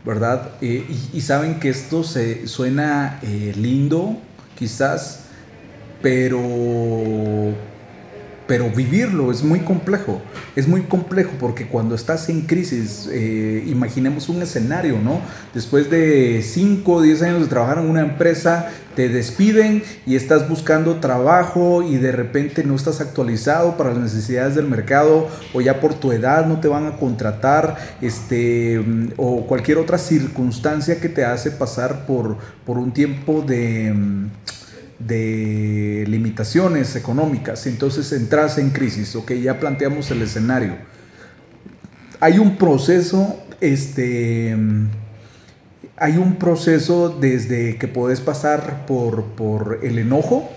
[0.05, 0.53] ¿verdad?
[0.61, 4.19] Eh, y, saben que esto se suena eh, lindo,
[4.59, 5.21] quizás,
[6.03, 7.55] pero
[8.47, 10.21] pero vivirlo es muy complejo,
[10.55, 15.21] es muy complejo porque cuando estás en crisis, eh, imaginemos un escenario, ¿no?
[15.55, 20.49] Después de 5 o 10 años de trabajar en una empresa, te despiden y estás
[20.49, 25.81] buscando trabajo y de repente no estás actualizado para las necesidades del mercado o ya
[25.81, 28.81] por tu edad no te van a contratar, este,
[29.17, 33.93] o cualquier otra circunstancia que te hace pasar por, por un tiempo de
[35.07, 40.77] de limitaciones económicas, entonces entras en crisis, ok, ya planteamos el escenario.
[42.21, 44.57] Hay un proceso, este,
[45.97, 50.51] hay un proceso desde que puedes pasar por, por el enojo,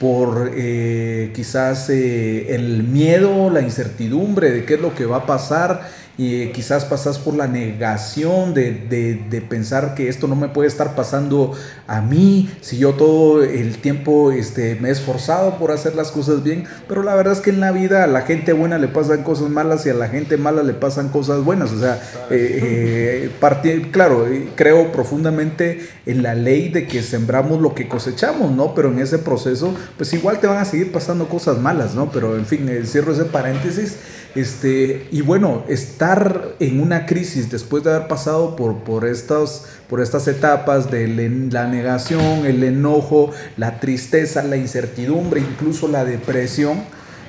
[0.00, 5.26] por eh, quizás eh, el miedo, la incertidumbre de qué es lo que va a
[5.26, 10.48] pasar, y quizás pasas por la negación de, de, de, pensar que esto no me
[10.48, 11.52] puede estar pasando
[11.86, 16.42] a mí, si yo todo el tiempo este, me he esforzado por hacer las cosas
[16.42, 19.22] bien, pero la verdad es que en la vida a la gente buena le pasan
[19.22, 21.94] cosas malas y a la gente mala le pasan cosas buenas, o sea,
[22.30, 28.50] eh, eh, partí, claro, creo profundamente en la ley de que sembramos lo que cosechamos,
[28.52, 28.74] ¿no?
[28.74, 32.10] Pero en ese proceso, pues igual te van a seguir pasando cosas malas, ¿no?
[32.10, 33.96] Pero en fin, eh, cierro ese paréntesis.
[34.34, 40.00] Este, y bueno, estar en una crisis después de haber pasado por, por, estas, por
[40.00, 41.06] estas etapas de
[41.50, 46.82] la negación, el enojo, la tristeza, la incertidumbre, incluso la depresión,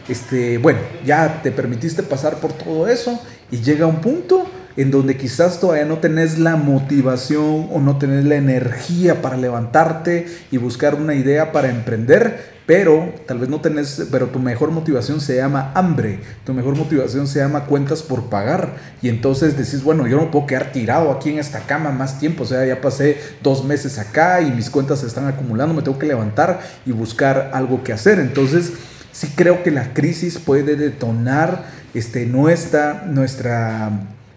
[0.08, 3.20] este, bueno, ya te permitiste pasar por todo eso
[3.52, 8.26] y llega un punto en donde quizás todavía no tenés la motivación o no tenés
[8.26, 14.08] la energía para levantarte y buscar una idea para emprender, pero tal vez no tenés,
[14.12, 18.76] pero tu mejor motivación se llama hambre, tu mejor motivación se llama cuentas por pagar.
[19.02, 22.44] Y entonces decís, bueno, yo no puedo quedar tirado aquí en esta cama más tiempo,
[22.44, 26.00] o sea, ya pasé dos meses acá y mis cuentas se están acumulando, me tengo
[26.00, 28.74] que levantar y buscar algo que hacer, entonces
[29.12, 33.92] sí creo que la crisis puede detonar este, nuestra, nuestra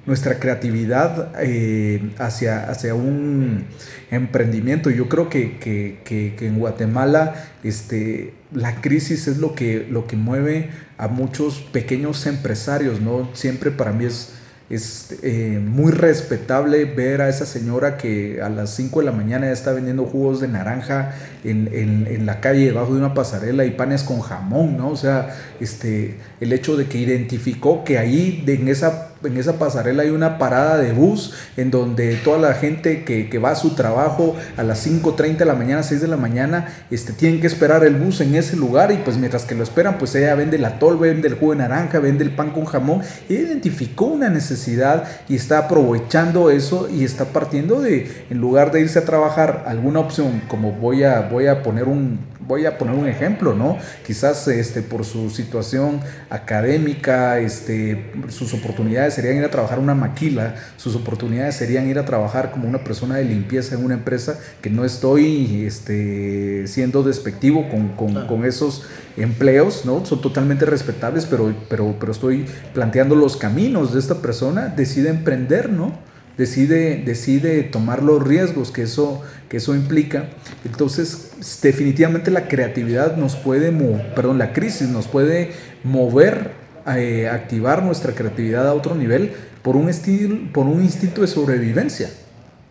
[0.06, 3.64] nuestra creatividad eh, hacia, hacia un
[4.10, 4.90] emprendimiento.
[4.90, 10.06] Yo creo que, que, que, que, en Guatemala este, la crisis es lo que, lo
[10.06, 13.28] que mueve a muchos pequeños empresarios, ¿no?
[13.34, 14.32] Siempre para mí es,
[14.70, 19.46] es eh, muy respetable ver a esa señora que a las 5 de la mañana
[19.46, 21.14] ya está vendiendo jugos de naranja
[21.50, 24.90] en, la calle debajo de una pasarela y panes con jamón, ¿no?
[24.90, 30.02] O sea, este, el hecho de que identificó que ahí en esa en esa pasarela
[30.02, 33.74] hay una parada de bus en donde toda la gente que, que va a su
[33.74, 37.84] trabajo a las 5.30 de la mañana, 6 de la mañana, este, tienen que esperar
[37.84, 40.78] el bus en ese lugar y pues mientras que lo esperan, pues ella vende la
[40.78, 43.02] tol, vende el jugo de naranja, vende el pan con jamón.
[43.28, 48.80] Ella identificó una necesidad y está aprovechando eso y está partiendo de, en lugar de
[48.80, 52.94] irse a trabajar, alguna opción como voy a, voy a poner un voy a poner
[52.94, 53.76] un ejemplo, ¿no?
[54.06, 60.54] Quizás este, por su situación académica, este, sus oportunidades serían ir a trabajar una maquila,
[60.76, 64.70] sus oportunidades serían ir a trabajar como una persona de limpieza en una empresa, que
[64.70, 68.84] no estoy este, siendo despectivo con, con, con esos
[69.16, 70.06] empleos, ¿no?
[70.06, 75.68] Son totalmente respetables, pero, pero, pero estoy planteando los caminos de esta persona, decide emprender,
[75.68, 76.05] ¿no?
[76.38, 80.28] Decide, decide tomar los riesgos que eso, que eso implica.
[80.64, 83.72] Entonces, definitivamente la creatividad nos puede,
[84.14, 85.52] perdón, la crisis nos puede
[85.84, 86.52] mover,
[86.86, 92.10] eh, activar nuestra creatividad a otro nivel por un, estilo, por un instinto de sobrevivencia.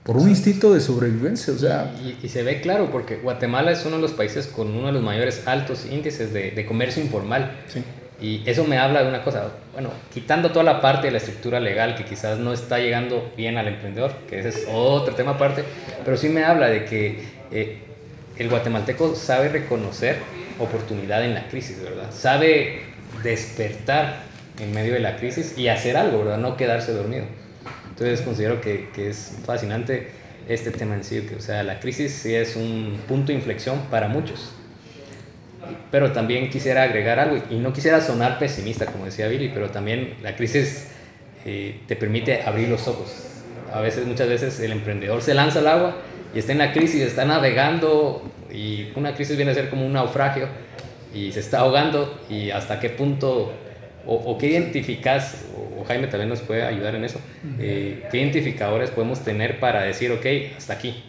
[0.04, 1.91] Por un instinto de sobrevivencia, o sea...
[2.21, 5.01] Y, se ve claro, porque Guatemala es uno de los países con uno de los
[5.01, 7.58] mayores altos índices de, de comercio informal.
[7.67, 7.84] Sí.
[8.21, 11.60] Y eso me habla de una cosa, bueno, quitando toda la parte de la estructura
[11.60, 15.65] legal que quizás no está llegando bien al emprendedor, que ese es otro tema aparte,
[16.06, 17.80] pero sí me habla de que eh,
[18.38, 20.17] el guatemalteco sabe reconocer
[20.60, 22.10] oportunidad en la crisis, ¿verdad?
[22.12, 22.84] Sabe
[23.21, 24.23] despertar
[24.60, 26.38] en medio de la crisis y hacer algo, ¿verdad?
[26.38, 27.25] No quedarse dormido.
[27.89, 30.12] Entonces considero que, que es fascinante
[30.47, 33.80] este tema en sí, que o sea, la crisis sí es un punto de inflexión
[33.89, 34.54] para muchos
[35.91, 40.15] pero también quisiera agregar algo, y no quisiera sonar pesimista, como decía Billy, pero también
[40.21, 40.88] la crisis
[41.45, 43.25] eh, te permite abrir los ojos.
[43.73, 45.97] A veces, muchas veces, el emprendedor se lanza al agua
[46.34, 49.93] y está en la crisis, está navegando, y una crisis viene a ser como un
[49.93, 50.47] naufragio,
[51.13, 53.54] y se está ahogando, y hasta qué punto,
[54.06, 55.45] o, qué identificas,
[55.80, 57.19] o, Jaime también nos puede ayudar en eso,
[57.60, 60.25] eh, qué identificadores podemos tener para decir, ok,
[60.58, 61.04] hasta aquí,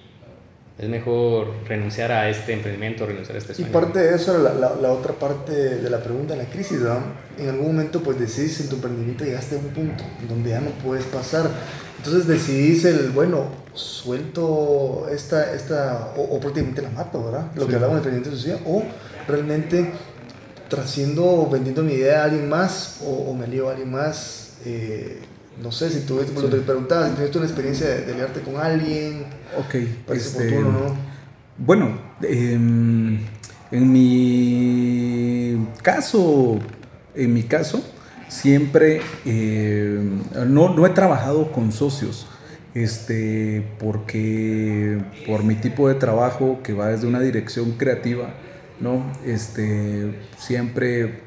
[0.78, 3.70] es mejor renunciar a este emprendimiento, renunciar a este sueño.
[3.70, 7.00] Y parte de eso, la, la, otra parte de la pregunta, la crisis, ¿verdad?
[7.38, 10.70] En algún momento, pues decidís en tu emprendimiento, llegaste a un punto donde ya no
[10.84, 11.48] puedes pasar.
[11.96, 17.46] Entonces decidís el, bueno, suelto esta, esta o, prácticamente la mato, ¿verdad?
[17.54, 18.82] Lo que hablamos de emprendimiento social, o
[19.26, 19.92] realmente
[20.68, 24.58] trasciendo, vendiendo mi idea a alguien más, o, me lío a alguien más.
[24.66, 25.22] Eh,
[25.62, 29.24] no sé si tú, lo te preguntaba, si tuviste una experiencia de, de con alguien.
[29.58, 29.74] Ok,
[30.12, 30.94] este, ¿no?
[31.58, 33.18] Bueno, em,
[33.70, 36.58] en mi caso,
[37.14, 37.82] en mi caso,
[38.28, 42.26] siempre em, no, no, he trabajado con socios.
[42.74, 48.34] Este, porque por mi tipo de trabajo que va desde una dirección creativa,
[48.80, 49.02] ¿no?
[49.24, 51.25] Este, siempre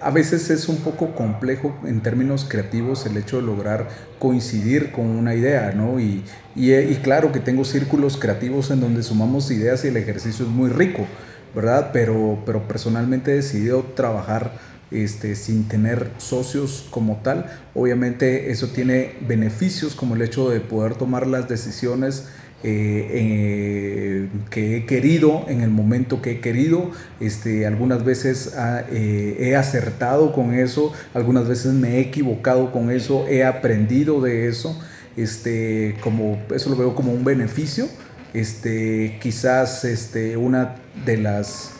[0.00, 3.88] a veces es un poco complejo en términos creativos el hecho de lograr
[4.18, 5.98] coincidir con una idea, ¿no?
[6.00, 6.22] Y,
[6.54, 10.68] y, claro que tengo círculos creativos en donde sumamos ideas y el ejercicio es muy
[10.68, 11.06] rico,
[11.54, 11.90] ¿verdad?
[11.92, 14.52] Pero, pero personalmente he decidido trabajar
[14.90, 17.46] este, sin tener socios como tal.
[17.74, 22.28] Obviamente eso tiene beneficios como el hecho de poder tomar las decisiones
[22.62, 26.90] eh, eh, que he querido en el momento que he querido.
[27.18, 28.54] Este, algunas veces
[28.90, 34.48] eh, he acertado con eso, algunas veces me he equivocado con eso, he aprendido de
[34.48, 34.78] eso.
[35.16, 37.86] Este, como, eso lo veo como un beneficio.
[38.34, 41.72] Este, quizás este, una de las,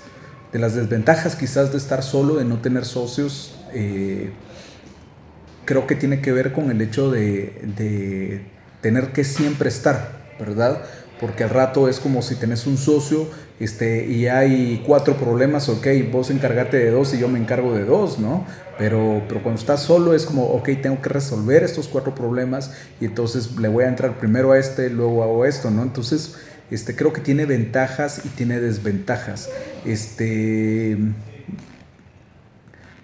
[0.52, 3.54] de las desventajas quizás de estar solo, de no tener socios,
[5.64, 8.42] creo que tiene que ver con el hecho de
[8.80, 10.82] tener que siempre estar ¿verdad?
[11.20, 13.28] Porque al rato es como si tenés un socio
[13.60, 17.84] este, y hay cuatro problemas, ok, vos encargate de dos y yo me encargo de
[17.84, 18.46] dos, ¿no?
[18.78, 22.72] Pero, pero cuando estás solo es como, ok, tengo que resolver estos cuatro problemas
[23.02, 25.82] y entonces le voy a entrar primero a este, luego hago esto, ¿no?
[25.82, 26.36] Entonces,
[26.70, 29.50] este, creo que tiene ventajas y tiene desventajas.
[29.84, 30.96] Este,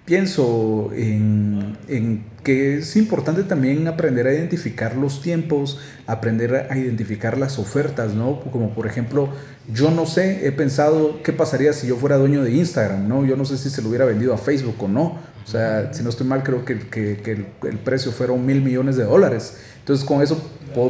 [0.06, 7.36] pienso en, en que es importante también aprender a identificar los tiempos, aprender a identificar
[7.36, 8.40] las ofertas, ¿no?
[8.52, 9.30] Como por ejemplo,
[9.74, 13.26] yo no sé, he pensado qué pasaría si yo fuera dueño de Instagram, ¿no?
[13.26, 15.18] Yo no sé si se lo hubiera vendido a Facebook o no.
[15.44, 18.96] O sea, si no estoy mal, creo que, que, el, el, precio fueron mil millones
[18.96, 19.56] de dólares.
[19.80, 20.40] Entonces, con eso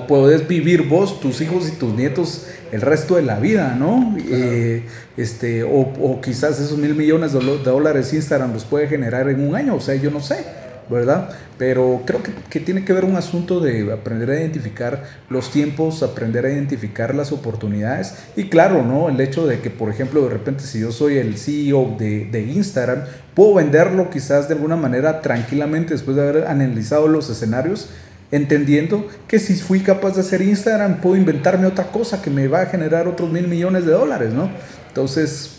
[0.07, 4.15] podés vivir vos, tus hijos y tus nietos el resto de la vida, ¿no?
[4.29, 4.85] Eh,
[5.17, 9.57] este, o, o, quizás esos mil millones de dólares Instagram los puede generar en un
[9.57, 10.45] año, o sea, yo no sé.
[10.89, 11.31] ¿Verdad?
[11.59, 16.47] Pero creo que, tiene que ver un asunto de aprender a identificar los tiempos, aprender
[16.47, 19.09] a identificar las oportunidades y claro, ¿no?
[19.09, 22.43] El hecho de que, por ejemplo, de repente si yo soy el CEO de, de
[22.43, 27.89] Instagram, puedo venderlo quizás de alguna manera tranquilamente después de haber analizado los escenarios
[28.31, 32.63] entendiendo que si fui capaz de hacer Instagram, puedo inventarme otra cosa que me va
[32.63, 34.51] a generar otros mil millones de dólares, ¿no?
[34.89, 35.53] Entonces,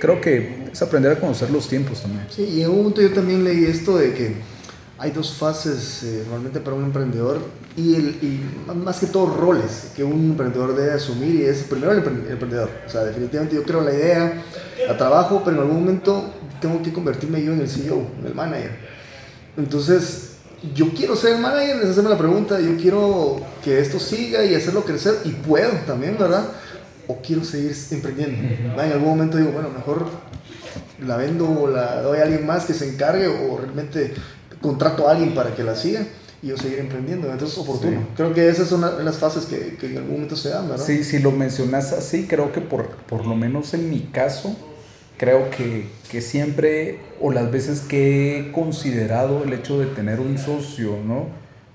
[0.00, 2.26] creo que es aprender a conocer los tiempos también.
[2.28, 4.34] Sí, y en un momento yo también leí esto de que
[5.04, 7.38] hay dos fases eh, normalmente para un emprendedor
[7.76, 8.40] y, el, y,
[8.74, 12.70] más que todo roles que un emprendedor debe asumir y es primero el emprendedor.
[12.86, 14.42] O sea, definitivamente yo creo la idea,
[14.88, 18.34] la trabajo, pero en algún momento tengo que convertirme yo en el CEO, en el
[18.34, 18.70] manager.
[19.58, 20.36] Entonces,
[20.74, 24.54] yo quiero ser el manager, les hacerme la pregunta, yo quiero que esto siga y
[24.54, 26.46] hacerlo crecer y puedo también, ¿verdad?
[27.08, 28.82] O quiero seguir emprendiendo.
[28.82, 30.06] En algún momento digo, bueno, mejor
[31.06, 34.14] la vendo o la doy a alguien más que se encargue o realmente
[34.64, 36.06] contrato a alguien para que la siga
[36.42, 37.30] y yo seguir emprendiendo.
[37.30, 38.06] Entonces es oportuno.
[38.16, 40.84] Creo que esas son las fases que, que, en algún momento se dan, ¿verdad?
[40.84, 44.56] Sí, si lo mencionas así, creo que por, por lo menos en mi caso,
[45.18, 50.38] creo que, que, siempre, o las veces que he considerado el hecho de tener un
[50.38, 51.26] socio, ¿no?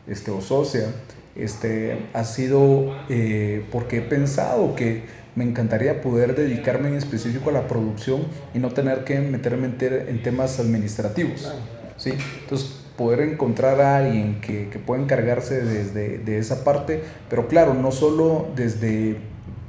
[0.07, 0.87] Este, o socia,
[1.35, 5.03] este, ha sido eh, porque he pensado que
[5.35, 8.23] me encantaría poder dedicarme en específico a la producción
[8.55, 11.53] y no tener que meterme en, temas administrativos.
[11.97, 12.13] ¿sí?
[12.41, 17.73] Entonces, poder encontrar a alguien que, que pueda encargarse desde de esa parte, pero claro,
[17.73, 19.15] no solo desde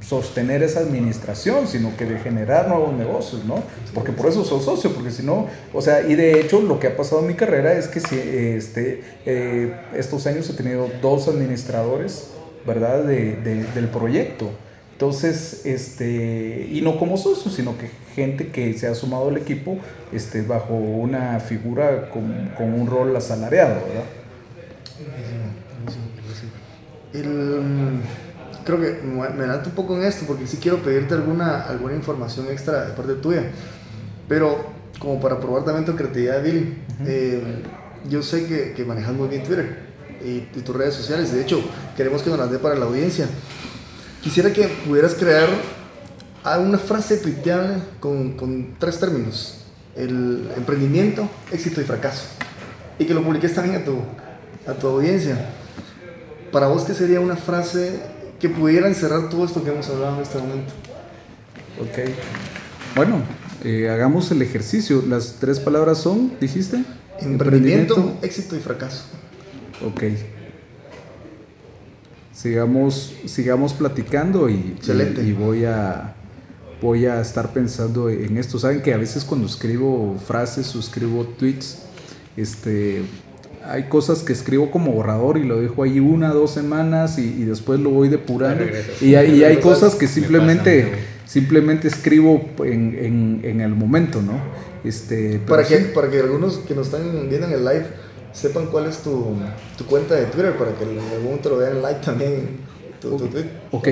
[0.01, 3.63] sostener esa administración, sino que de generar nuevos negocios, ¿no?
[3.93, 6.87] Porque por eso soy socio, porque si no, o sea, y de hecho lo que
[6.87, 11.29] ha pasado en mi carrera es que si, este, eh, estos años he tenido dos
[11.29, 12.31] administradores,
[12.67, 13.05] ¿verdad?
[13.05, 14.49] De, de, del proyecto.
[15.01, 19.79] Entonces, este, y no como socio, sino que gente que se ha sumado al equipo
[20.11, 24.03] este, bajo una figura con, con un rol asalariado, ¿verdad?
[27.13, 28.01] El
[28.63, 32.45] creo que me adelanto un poco en esto porque sí quiero pedirte alguna, alguna información
[32.51, 33.45] extra de parte tuya.
[34.27, 34.67] Pero
[34.99, 36.77] como para probar también tu creatividad, Billy,
[37.07, 37.63] eh,
[38.07, 39.79] yo sé que, que, manejas muy bien Twitter
[40.23, 41.33] y, tus redes sociales.
[41.33, 41.59] De hecho,
[41.97, 43.27] queremos que nos las dé para la audiencia.
[44.21, 45.49] Quisiera que pudieras crear
[46.59, 49.57] una frase tuiteable con, con tres términos.
[49.95, 52.23] El emprendimiento, éxito y fracaso.
[52.99, 53.97] Y que lo publiques también a tu,
[54.67, 55.49] a tu audiencia.
[56.51, 57.99] Para vos, ¿qué sería una frase
[58.41, 60.73] que pudiera encerrar todo esto que hemos hablado en este momento.
[61.79, 62.09] Ok.
[62.95, 63.21] Bueno,
[63.63, 65.03] eh, hagamos el ejercicio.
[65.07, 66.83] Las tres palabras son, dijiste?
[67.19, 69.03] Emprendimiento, éxito y fracaso.
[69.85, 70.03] Ok.
[72.41, 75.21] Sigamos, sigamos platicando y, Excelente.
[75.21, 76.15] y, voy a
[76.81, 78.57] voy a estar pensando en esto.
[78.57, 81.83] Saben que a veces cuando escribo frases o escribo tweets,
[82.35, 83.03] este,
[83.63, 87.79] hay cosas que escribo como borrador y lo dejo ahí una, dos semanas y, después
[87.79, 88.63] lo voy depurando.
[89.01, 90.93] Y hay, hay cosas que simplemente,
[91.27, 94.41] simplemente escribo en, en, el momento, ¿no?
[94.83, 97.85] Este, para, que, para que algunos que nos están viendo en el live
[98.33, 99.35] sepan cuál es tu,
[99.77, 102.59] tu cuenta de Twitter, para que en algún momento lo vean like también.
[102.99, 103.45] Tu, tu tweet.
[103.71, 103.87] Ok.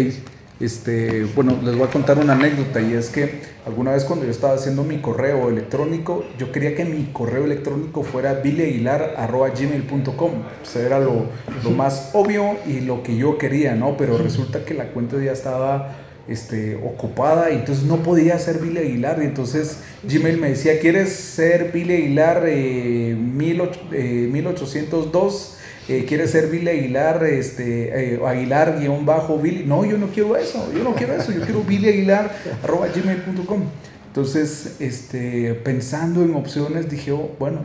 [0.60, 4.32] Este, bueno, les voy a contar una anécdota y es que alguna vez cuando yo
[4.32, 10.32] estaba haciendo mi correo electrónico, yo quería que mi correo electrónico fuera billiaguilar.gmail.com.
[10.32, 11.28] O sea, era lo,
[11.64, 13.96] lo, más obvio y lo que yo quería, ¿no?
[13.96, 15.96] Pero resulta que la cuenta ya estaba
[16.30, 19.20] este, ocupada y entonces no podía ser Billy Aguilar.
[19.22, 23.62] Y entonces Gmail me decía, ¿quieres ser Billy Aguilar eh, mil,
[23.92, 25.56] eh, 1802?
[25.90, 29.64] eh, quiere ser Billy Aguilar, este, eh, Aguilar guion bajo Billy.
[29.66, 32.32] No, yo no quiero eso, yo no quiero eso, yo quiero Billy Aguilar
[32.64, 33.64] arroba gmail.com.
[34.08, 37.62] Entonces, este, pensando en opciones, dije, oh, bueno,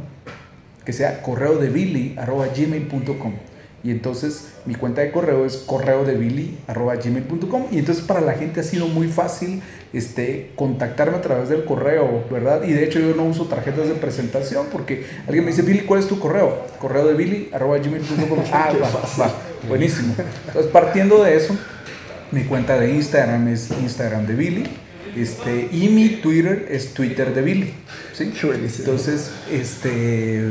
[0.86, 3.34] que sea correo de Billy arroba gmail.com.
[3.85, 7.66] Y entonces mi cuenta de correo es correo de billy.gmail.com.
[7.70, 9.62] Y entonces para la gente ha sido muy fácil
[9.93, 12.64] este, contactarme a través del correo, ¿verdad?
[12.64, 16.01] Y de hecho yo no uso tarjetas de presentación porque alguien me dice, Billy, ¿cuál
[16.01, 16.66] es tu correo?
[16.80, 17.14] Correo de
[18.53, 19.35] ah, va, va,
[19.68, 20.14] buenísimo.
[20.47, 21.55] Entonces partiendo de eso,
[22.32, 24.64] mi cuenta de Instagram es Instagram de Billy.
[25.14, 27.74] Este, y mi Twitter es Twitter de Billy.
[28.14, 28.32] ¿sí?
[28.80, 30.51] Entonces, este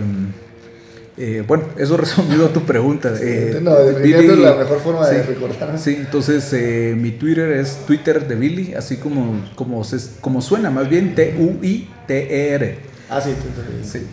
[1.18, 3.14] eh, bueno, eso resumido a tu pregunta.
[3.22, 5.78] Eh, no, definitivamente es la mejor forma de recordar.
[5.78, 9.84] Sí, entonces eh, mi Twitter es Twitter de Billy, así como, como,
[10.22, 12.78] como suena, más bien T-U-I-T-E-R.
[13.10, 14.08] Ah, sí, Twitter de Sí.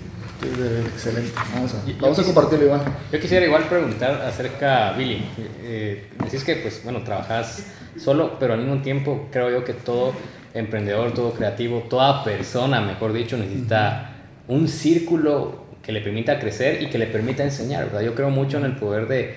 [0.94, 1.32] Excelente.
[1.55, 2.80] Vamos a, vamos a compartirlo, igual.
[3.12, 5.22] Yo quisiera igual preguntar acerca, Billy.
[5.62, 7.62] Eh, decís que, pues, bueno, trabajas
[7.98, 10.14] solo, pero al mismo tiempo creo yo que todo
[10.55, 14.12] emprendedor, todo creativo, toda persona, mejor dicho, necesita
[14.48, 18.03] un círculo que le permita crecer y que le permita enseñar, ¿verdad?
[18.03, 19.35] Yo creo mucho en el poder de,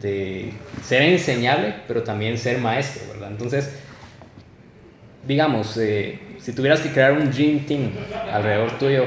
[0.00, 3.30] de ser enseñable, pero también ser maestro, ¿verdad?
[3.30, 3.70] Entonces,
[5.26, 7.90] digamos, eh, si tuvieras que crear un Dream Team
[8.32, 9.04] alrededor tuyo,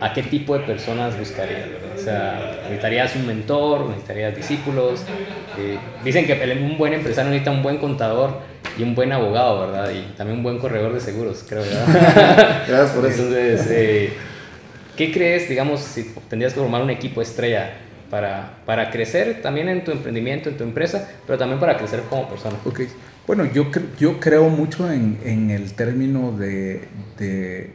[0.00, 1.68] ¿a qué tipo de personas buscarías?
[1.94, 3.86] O sea, ¿necesitarías un mentor?
[3.86, 5.02] ¿Necesitarías discípulos?
[5.58, 8.40] Eh, dicen que un buen empresario necesita un buen contador
[8.78, 9.90] y un buen abogado, ¿verdad?
[9.90, 12.64] Y también un buen corredor de seguros, creo, ¿verdad?
[12.68, 13.22] Gracias por eso.
[13.22, 14.12] Entonces, eh,
[14.96, 17.74] ¿qué crees, digamos, si tendrías que formar un equipo estrella
[18.10, 22.28] para, para crecer también en tu emprendimiento, en tu empresa, pero también para crecer como
[22.28, 22.56] persona?
[22.64, 22.80] Ok.
[23.26, 23.66] Bueno, yo,
[23.98, 26.82] yo creo mucho en, en el término de,
[27.18, 27.72] de,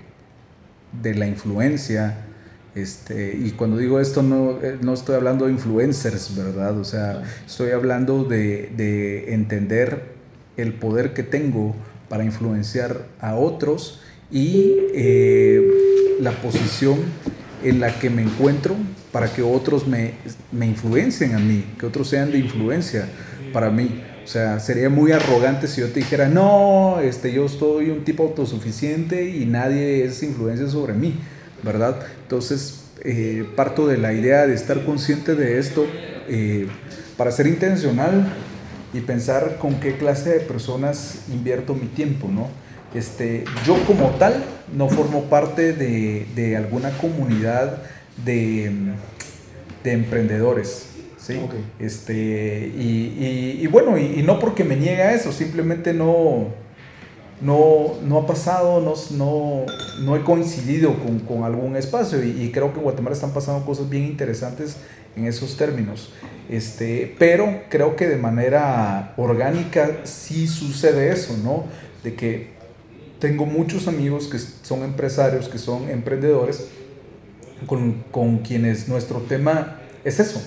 [1.02, 2.26] de, la influencia.
[2.74, 6.78] Este, y cuando digo esto, no, eh, no estoy hablando de influencers, ¿verdad?
[6.80, 10.14] O sea, estoy hablando de, de entender
[10.56, 11.76] el poder que tengo
[12.08, 14.02] para influenciar a otros
[14.32, 15.62] y eh,
[16.22, 17.00] la posición
[17.64, 18.76] en la que me encuentro
[19.12, 20.14] para que otros me,
[20.52, 23.10] me influencien a mí, que otros sean de influencia
[23.52, 24.04] para mí.
[24.24, 28.24] O sea, sería muy arrogante si yo te dijera, no, este, yo soy un tipo
[28.24, 31.16] autosuficiente y nadie es influencia sobre mí,
[31.64, 32.00] ¿verdad?
[32.22, 35.88] Entonces, eh, parto de la idea de estar consciente de esto
[36.30, 36.68] eh,
[37.18, 38.32] para ser intencional
[38.94, 42.50] y pensar con qué clase de personas invierto mi tiempo, ¿no?
[42.94, 44.44] Este, yo como tal
[44.76, 47.78] no formo parte de, de alguna comunidad
[48.26, 48.72] de,
[49.84, 50.88] de emprendedores,
[51.18, 51.40] ¿sí?
[51.80, 56.48] Este, y, y, bueno, y, no porque me niegue a eso, simplemente no,
[57.40, 59.66] no, no ha pasado, no, no,
[60.04, 63.90] no he coincidido con, con algún espacio y, creo que en Guatemala están pasando cosas
[63.90, 64.78] bien interesantes
[65.16, 66.12] en esos términos.
[66.50, 71.64] Este, pero creo que de manera orgánica sí sucede eso, ¿no?
[72.04, 72.61] De que
[73.22, 76.68] tengo muchos amigos que son empresarios, que son emprendedores,
[77.68, 80.42] con, con quienes nuestro tema es eso,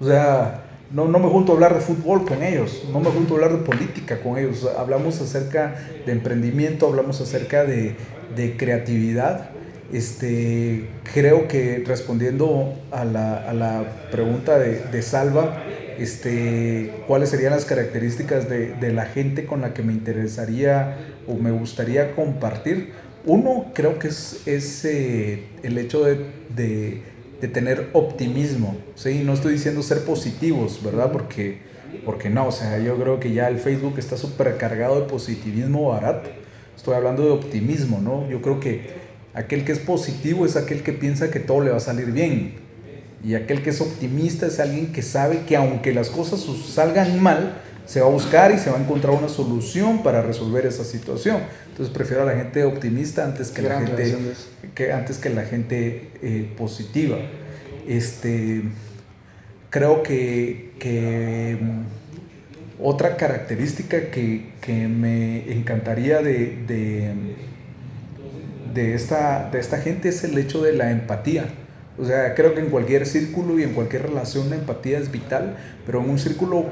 [0.00, 3.34] o sea, no, no me junto a hablar de fútbol con ellos, no me junto
[3.34, 4.68] a hablar de política con ellos.
[4.78, 7.96] Hablamos acerca de emprendimiento, hablamos acerca de,
[8.36, 9.50] de creatividad.
[9.92, 15.62] Este, creo que respondiendo a la, a la pregunta de, de, Salva,
[15.98, 21.34] este, cuáles serían las características de, de, la gente con la que me interesaría o
[21.34, 22.92] me gustaría compartir.
[23.24, 29.22] Uno, creo que es, es eh, el hecho de de tener optimismo, ¿sí?
[29.24, 31.12] No estoy diciendo ser positivos, ¿verdad?
[31.12, 31.58] Porque,
[32.04, 35.88] porque no, o sea, yo creo que ya el Facebook está súper cargado de positivismo
[35.88, 36.30] barato.
[36.74, 38.28] Estoy hablando de optimismo, ¿no?
[38.28, 38.90] Yo creo que
[39.34, 42.54] aquel que es positivo es aquel que piensa que todo le va a salir bien.
[43.26, 47.60] Y aquel que es optimista es alguien que sabe que aunque las cosas salgan mal,
[47.84, 51.40] se va a buscar y se va a encontrar una solución para resolver esa situación.
[51.70, 54.16] Entonces prefiero a la gente optimista antes que, la gente,
[54.76, 57.16] que, antes que la gente eh, positiva.
[57.88, 58.62] Este,
[59.70, 67.12] creo que, que mm, otra característica que, que, me encantaría de, de,
[68.72, 71.65] de, esta, de esta gente es el hecho de la empatía.
[71.98, 75.56] O sea, creo que en cualquier círculo y en cualquier relación la empatía es vital,
[75.86, 76.66] pero en un círculo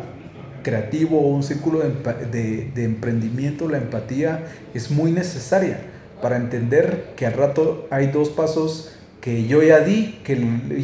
[0.63, 4.45] creativo o un círculo de, de, emprendimiento, la empatía
[4.75, 5.79] es muy necesaria
[6.21, 10.37] para entender que al rato hay dos pasos que yo ya di que,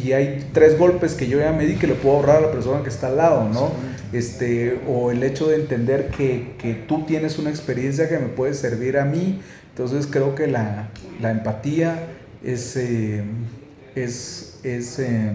[0.03, 2.51] y hay tres golpes que yo ya me di que le puedo ahorrar a la
[2.51, 3.71] persona que está al lado, ¿no?
[4.13, 8.55] Este, o el hecho de entender que, que, tú tienes una experiencia que me puede
[8.55, 9.41] servir a mí.
[9.69, 10.89] Entonces creo que la,
[11.21, 12.07] la empatía
[12.43, 13.23] es, eh,
[13.95, 15.31] es, es, eh,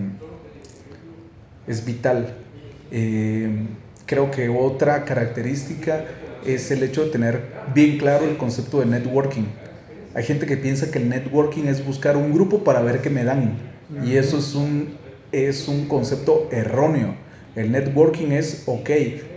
[1.67, 2.35] es vital.
[2.91, 3.67] Eh,
[4.07, 6.05] Creo que otra característica
[6.47, 7.43] es el hecho de tener
[7.75, 9.47] bien claro el concepto de networking.
[10.15, 13.25] Hay gente que piensa que el networking es buscar un grupo para ver qué me
[13.25, 13.59] dan.
[14.05, 14.95] Y eso es un,
[15.33, 17.17] es un concepto erróneo.
[17.57, 18.91] El networking es, ok,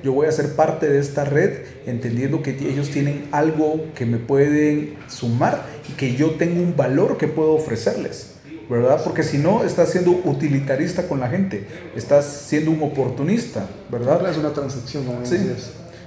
[0.03, 4.17] yo voy a ser parte de esta red entendiendo que ellos tienen algo que me
[4.17, 8.35] pueden sumar y que yo tengo un valor que puedo ofrecerles.
[8.69, 9.01] ¿Verdad?
[9.03, 11.65] Porque si no, estás siendo utilitarista con la gente,
[11.95, 14.29] estás siendo un oportunista, ¿verdad?
[14.29, 15.37] Es una transacción, como sí,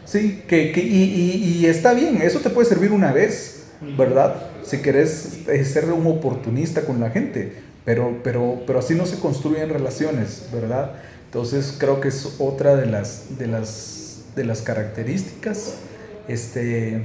[0.04, 3.64] sí que, que y, y, está bien, eso te puede servir una vez,
[3.98, 4.36] ¿verdad?
[4.62, 7.52] Si querés eh, ser un oportunista con la gente,
[7.84, 10.92] pero, pero, pero así no se construyen relaciones, ¿verdad?
[11.24, 15.74] Entonces creo que es otra de las, de las, de las características.
[16.28, 17.02] Este,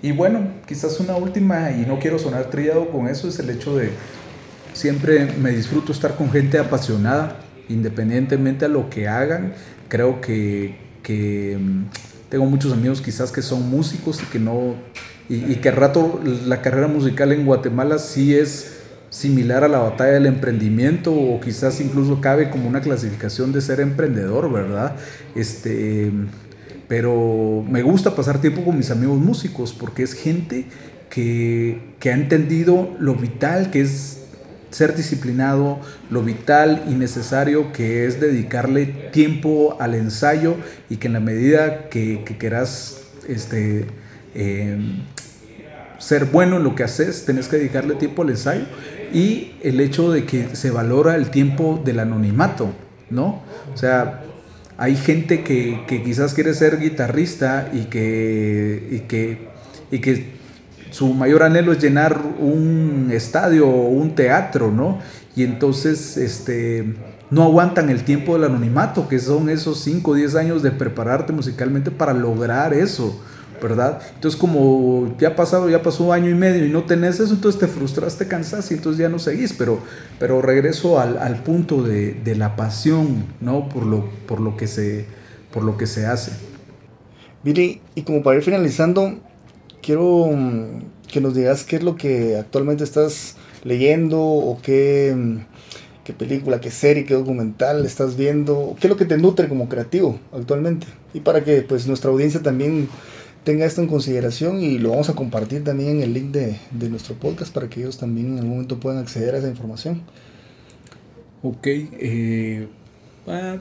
[0.00, 3.76] y bueno, quizás una última, y no quiero sonar trillado con eso, es el hecho
[3.76, 3.90] de
[4.78, 9.54] Siempre me disfruto estar con gente apasionada, independientemente a lo que hagan.
[9.88, 11.86] Creo que, que mm,
[12.28, 14.76] tengo muchos amigos quizás que son músicos y que no
[15.28, 18.76] y, que rato la carrera musical en Guatemala sí es
[19.10, 23.80] similar a la batalla del emprendimiento o quizás incluso cabe como una clasificación de ser
[23.80, 24.94] emprendedor, ¿verdad?
[25.34, 26.12] Este,
[26.86, 30.66] pero me gusta pasar tiempo con mis amigos músicos porque es gente
[31.10, 34.17] que, que ha entendido lo vital que es
[34.70, 35.78] ser disciplinado,
[36.10, 40.56] lo vital y necesario que es dedicarle tiempo al ensayo
[40.90, 43.86] y que en la medida que, que quieras este,
[44.34, 45.02] em,
[45.98, 48.64] ser bueno en lo que haces, tenés que dedicarle tiempo al ensayo
[49.12, 52.72] y el hecho de que se valora el tiempo del anonimato,
[53.10, 53.42] ¿no?
[53.72, 54.22] O sea,
[54.76, 59.48] hay gente que, que quizás quiere ser guitarrista y que, y que,
[59.90, 60.37] y que
[60.90, 64.98] su mayor anhelo es llenar un estadio o un teatro, ¿no?
[65.36, 66.94] Y entonces este,
[67.30, 71.32] no aguantan el tiempo del anonimato, que son esos 5 o 10 años de prepararte
[71.32, 73.20] musicalmente para lograr eso,
[73.62, 74.00] ¿verdad?
[74.14, 77.60] Entonces como ya pasado, ya pasó un año y medio y no tenés eso, entonces
[77.60, 79.80] te frustraste, cansás y entonces ya no seguís, pero,
[80.18, 83.68] pero regreso al, al punto de, de, la pasión, ¿no?
[83.68, 85.06] Por lo, por lo, que, se,
[85.52, 86.32] por lo que se hace.
[87.44, 89.20] Mire, y como para ir finalizando,
[89.88, 95.38] quiero mm, que nos digas qué es lo que actualmente estás leyendo o qué, mm,
[96.04, 99.70] qué película, qué serie, qué documental estás viendo, qué es lo que te nutre como
[99.70, 100.86] creativo actualmente.
[101.14, 102.86] Y para que pues nuestra audiencia también
[103.44, 106.90] tenga esto en consideración y lo vamos a compartir también en el link de, de
[106.90, 110.02] nuestro podcast para que ellos también en algún momento puedan acceder a esa información.
[111.42, 112.68] Ok, eh,
[113.26, 113.56] ah,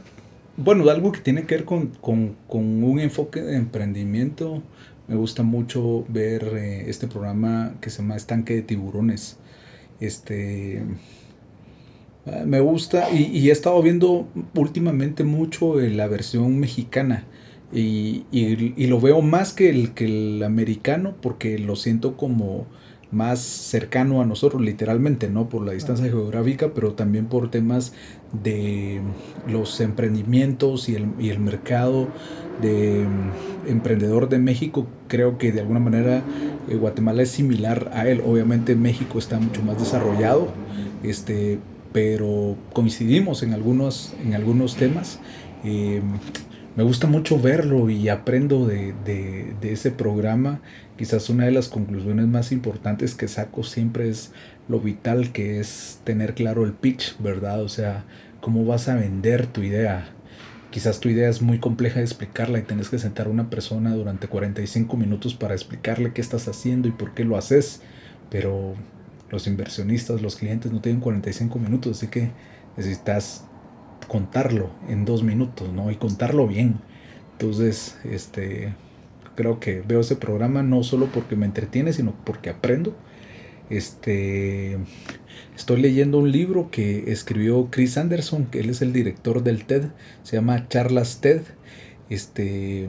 [0.58, 4.62] bueno, algo que tiene que ver con, con, con un enfoque de emprendimiento
[5.08, 9.38] me gusta mucho ver eh, este programa que se llama Estanque de Tiburones.
[10.00, 10.84] Este
[12.26, 17.26] ah, me gusta y, he estado viendo últimamente mucho la versión mexicana
[17.72, 22.66] y, y, lo veo más que el, que el americano porque lo siento como
[23.12, 27.94] más cercano a nosotros literalmente, no por la distancia geográfica, pero también por temas
[28.44, 29.02] de
[29.48, 32.08] los emprendimientos y el, y el mercado
[32.62, 36.22] de mm, emprendedor de México, creo que de alguna manera
[36.70, 38.22] eh, Guatemala es similar a él.
[38.26, 40.50] Obviamente México está mucho más desarrollado,
[41.04, 41.60] este,
[41.94, 45.20] pero coincidimos en algunos, en algunos temas.
[45.64, 46.02] Eh,
[46.78, 50.62] me gusta mucho verlo y aprendo de, de, ese programa.
[50.98, 54.32] Quizás una de las conclusiones más importantes que saco siempre es
[54.70, 57.62] lo vital que es tener claro el pitch, ¿verdad?
[57.62, 58.06] O sea,
[58.40, 60.14] cómo vas a vender tu idea
[60.70, 63.96] Quizás tu idea es muy compleja de explicarla y tenés que sentar a una persona
[63.96, 67.82] durante 45 minutos para explicarle qué estás haciendo y por qué lo haces.
[68.30, 68.76] Pero
[69.32, 72.30] los inversionistas, los clientes no tienen 45 minutos, así que
[72.76, 73.47] necesitas
[74.08, 75.92] contarlo en dos minutos, ¿no?
[75.92, 76.80] Y contarlo bien.
[77.34, 78.74] Entonces, este,
[79.36, 82.96] creo que veo ese programa no solo porque me entretiene, sino porque aprendo.
[83.70, 84.78] Este,
[85.56, 89.86] Estoy leyendo un libro que escribió Chris Anderson, que él es el director del TED,
[90.22, 91.42] se llama Charlas TED,
[92.12, 92.88] este,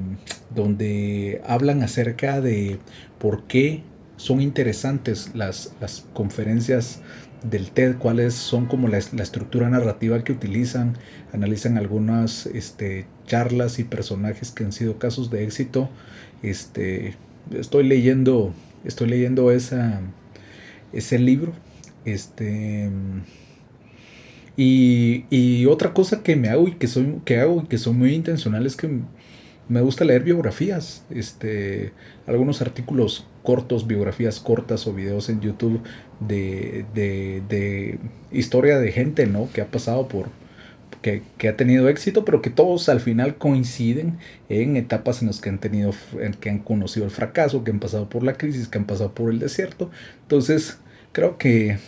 [0.54, 2.78] donde hablan acerca de
[3.18, 3.82] por qué
[4.16, 7.00] son interesantes las, las conferencias
[7.42, 10.96] del TED, cuáles son como la, la, estructura narrativa que utilizan,
[11.32, 15.88] analizan algunas este, charlas y personajes que han sido casos de éxito.
[16.42, 17.14] Este,
[17.52, 18.52] estoy leyendo,
[18.84, 20.00] estoy leyendo esa,
[20.92, 21.52] ese libro
[22.04, 22.90] este.
[24.56, 28.14] Y, otra cosa que me hago y que soy, que hago y que soy muy
[28.14, 28.88] intencional es que
[29.68, 31.04] me gusta leer biografías.
[32.26, 35.80] Algunos artículos cortos, biografías cortas o videos en YouTube
[36.20, 37.98] de, de, de
[38.30, 39.48] historia de gente, ¿no?
[39.50, 40.26] Que ha pasado por.
[41.00, 44.18] Que, que, ha tenido éxito, pero que todos al final coinciden
[44.50, 47.80] en etapas en las que han tenido, en que han conocido el fracaso, que han
[47.80, 49.90] pasado por la crisis, que han pasado por el desierto.
[50.24, 50.76] Entonces,
[51.12, 51.78] creo que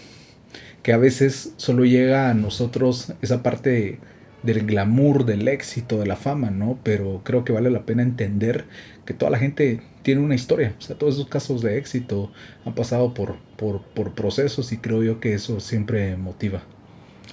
[0.83, 3.99] que a veces solo llega a nosotros esa parte
[4.43, 6.79] del glamour, del éxito, de la fama, ¿no?
[6.83, 8.67] Pero creo que vale la pena entender
[9.05, 10.75] que toda la gente tiene una historia.
[10.79, 12.33] O sea, todos esos casos de éxito
[12.65, 16.63] han pasado por, por, por procesos y creo yo que eso siempre motiva.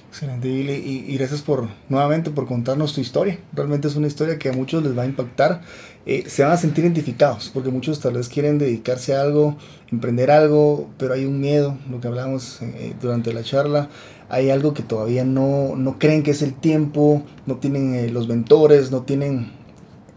[0.08, 3.38] Excelente, y, y, gracias por nuevamente por contarnos tu historia.
[3.52, 5.60] Realmente es una historia que a muchos les va a impactar.
[6.06, 9.58] Eh, se van a sentir identificados, porque muchos tal vez quieren dedicarse a algo,
[9.92, 13.90] emprender algo, pero hay un miedo, lo que hablamos eh, durante la charla.
[14.30, 18.28] Hay algo que todavía no, no creen que es el tiempo, no tienen eh, los
[18.28, 19.52] mentores, no tienen,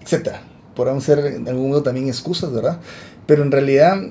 [0.02, 0.44] etcétera.
[0.74, 2.80] Podrán ser en algún modo también excusas, ¿verdad?
[3.28, 4.02] Pero en realidad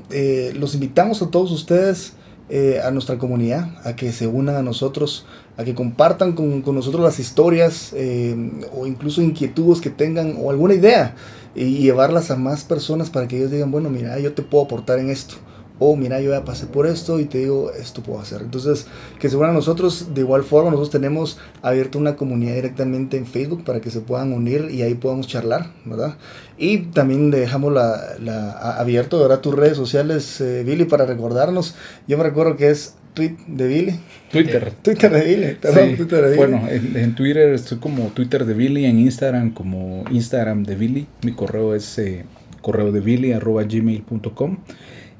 [0.55, 2.13] los invitamos a todos ustedes
[2.51, 5.25] eh, a nuestra comunidad, a que se unan a nosotros,
[5.57, 8.35] a que compartan con, con nosotros las historias eh,
[8.77, 11.15] o incluso inquietudes que tengan o alguna idea
[11.55, 14.99] y llevarlas a más personas para que ellos digan, bueno, mira, yo te puedo aportar
[14.99, 15.37] en esto
[15.81, 18.43] o mira, yo ya pasé por esto y te digo, esto puedo hacer.
[18.43, 18.87] Entonces,
[19.19, 23.27] que se unan a nosotros, de igual forma, nosotros tenemos abierto una comunidad directamente en
[23.27, 26.17] Facebook para que se puedan unir y ahí podamos charlar, ¿verdad?
[26.59, 29.41] Y también dejamos la, la abierto, ¿verdad?
[29.41, 31.75] Tus redes sociales, eh, Billy, para recordarnos.
[32.07, 34.01] Yo me recuerdo que es tweet de Billy.
[34.31, 34.73] Twitter.
[34.83, 35.55] Twitter de Billy.
[35.55, 36.37] Perdón, Twitter de Billy.
[36.37, 41.07] Bueno, en, Twitter estoy como Twitter de Billy, en Instagram como Instagram de Billy.
[41.23, 42.25] Mi correo es eh,
[42.61, 44.59] correo de Billy arroba gmail.com.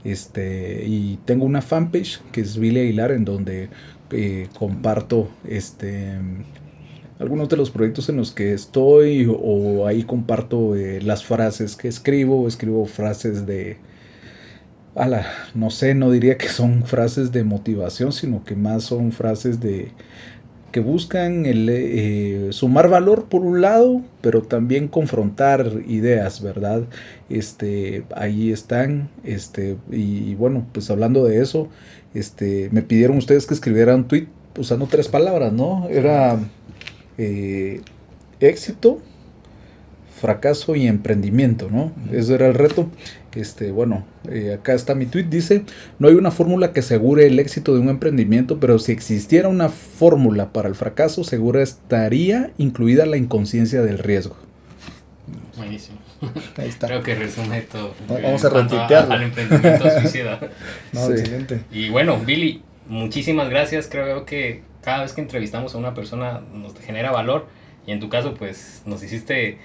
[0.05, 3.69] Este, y tengo una fanpage que es Billy Aguilar en donde
[4.11, 6.19] eh, comparto este,
[7.19, 11.89] algunos de los proyectos en los que estoy o ahí comparto eh, las frases que
[11.89, 13.77] escribo, escribo frases de,
[14.95, 19.61] ala, no sé, no diría que son frases de motivación, sino que más son frases
[19.61, 19.93] de
[20.71, 26.83] que buscan el, eh, sumar valor por un lado, pero también confrontar ideas, ¿verdad?
[27.29, 31.69] Este, ahí están, este, y, bueno, pues hablando de eso,
[32.15, 35.89] este, me pidieron ustedes que escribiera un tweet usando tres palabras, ¿no?
[35.89, 36.39] Era
[37.19, 37.81] eh,
[38.41, 39.01] éxito,
[40.21, 41.93] fracaso y emprendimiento, ¿no?
[42.13, 42.89] Eso era el reto.
[43.35, 45.63] Este, bueno, eh, acá está mi tweet, dice,
[45.99, 49.69] no hay una fórmula que asegure el éxito de un emprendimiento, pero si existiera una
[49.69, 54.37] fórmula para el fracaso, segura estaría incluida la inconsciencia del riesgo.
[55.57, 55.99] Buenísimo.
[56.57, 56.89] Ahí está.
[56.89, 57.95] Creo que resume todo.
[58.09, 59.15] Vamos a retuitearlo.
[59.15, 60.41] Al emprendimiento suicida.
[60.93, 61.61] no, excelente.
[61.71, 63.89] Y bueno, Billy, muchísimas gracias.
[63.89, 67.47] Creo que cada vez que entrevistamos a una persona nos genera valor
[67.87, 69.59] y en tu caso pues nos hiciste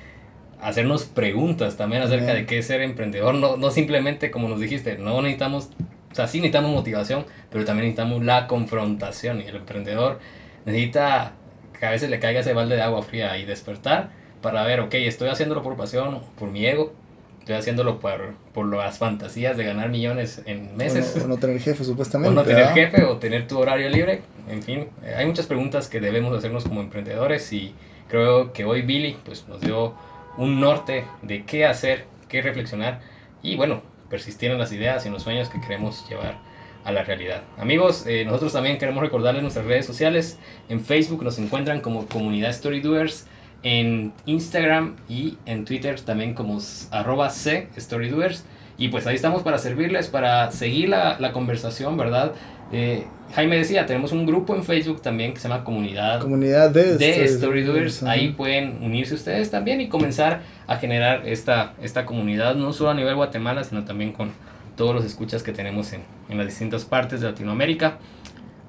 [0.65, 4.97] hacernos preguntas también acerca de qué es ser emprendedor, no, no simplemente como nos dijiste,
[4.97, 5.69] no necesitamos,
[6.11, 10.19] o sea, sí necesitamos motivación, pero también necesitamos la confrontación y el emprendedor
[10.65, 11.33] necesita
[11.79, 14.09] que a veces le caiga ese balde de agua fría y despertar
[14.41, 16.93] para ver, ok, estoy haciéndolo por pasión, por mi ego,
[17.39, 21.15] estoy haciéndolo por, por las fantasías de ganar millones en meses.
[21.23, 22.29] O no, tener jefe, supuestamente.
[22.33, 24.21] O no tener jefe, o tener tu horario libre.
[24.49, 27.75] En fin, hay muchas preguntas que debemos hacernos como emprendedores y
[28.07, 29.93] creo que hoy Billy pues, nos dio
[30.37, 32.99] un norte de qué hacer, qué reflexionar
[33.41, 36.37] y bueno, persistir en las ideas y en los sueños que queremos llevar
[36.83, 37.41] a la realidad.
[37.57, 40.39] Amigos, eh, nosotros también queremos recordarles nuestras redes sociales.
[40.69, 43.27] En Facebook nos encuentran como Comunidad Storydoers,
[43.63, 46.59] en Instagram y en Twitter también como
[46.91, 48.45] arroba C Storydoers.
[48.77, 52.33] Y pues ahí estamos para servirles, para seguir la, la conversación, ¿verdad?
[52.77, 56.97] Eh, Jaime decía, tenemos un grupo en Facebook también que se llama Comunidad, Comunidad de,
[56.97, 58.03] de Storydoers.
[58.03, 62.93] Ahí pueden unirse ustedes también y comenzar a generar esta, esta comunidad, no solo a
[62.93, 64.31] nivel Guatemala, sino también con
[64.75, 67.97] todos los escuchas que tenemos en, en las distintas partes de Latinoamérica.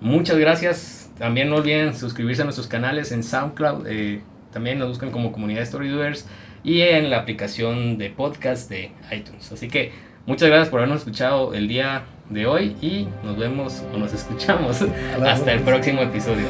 [0.01, 1.11] Muchas gracias.
[1.19, 3.89] También no olviden suscribirse a nuestros canales en SoundCloud.
[3.89, 4.21] Eh,
[4.53, 6.29] también nos buscan como Comunidad Storydoers
[6.63, 9.51] y en la aplicación de podcast de iTunes.
[9.51, 9.91] Así que
[10.27, 14.83] muchas gracias por habernos escuchado el día de hoy y nos vemos o nos escuchamos
[15.25, 16.47] hasta el próximo episodio.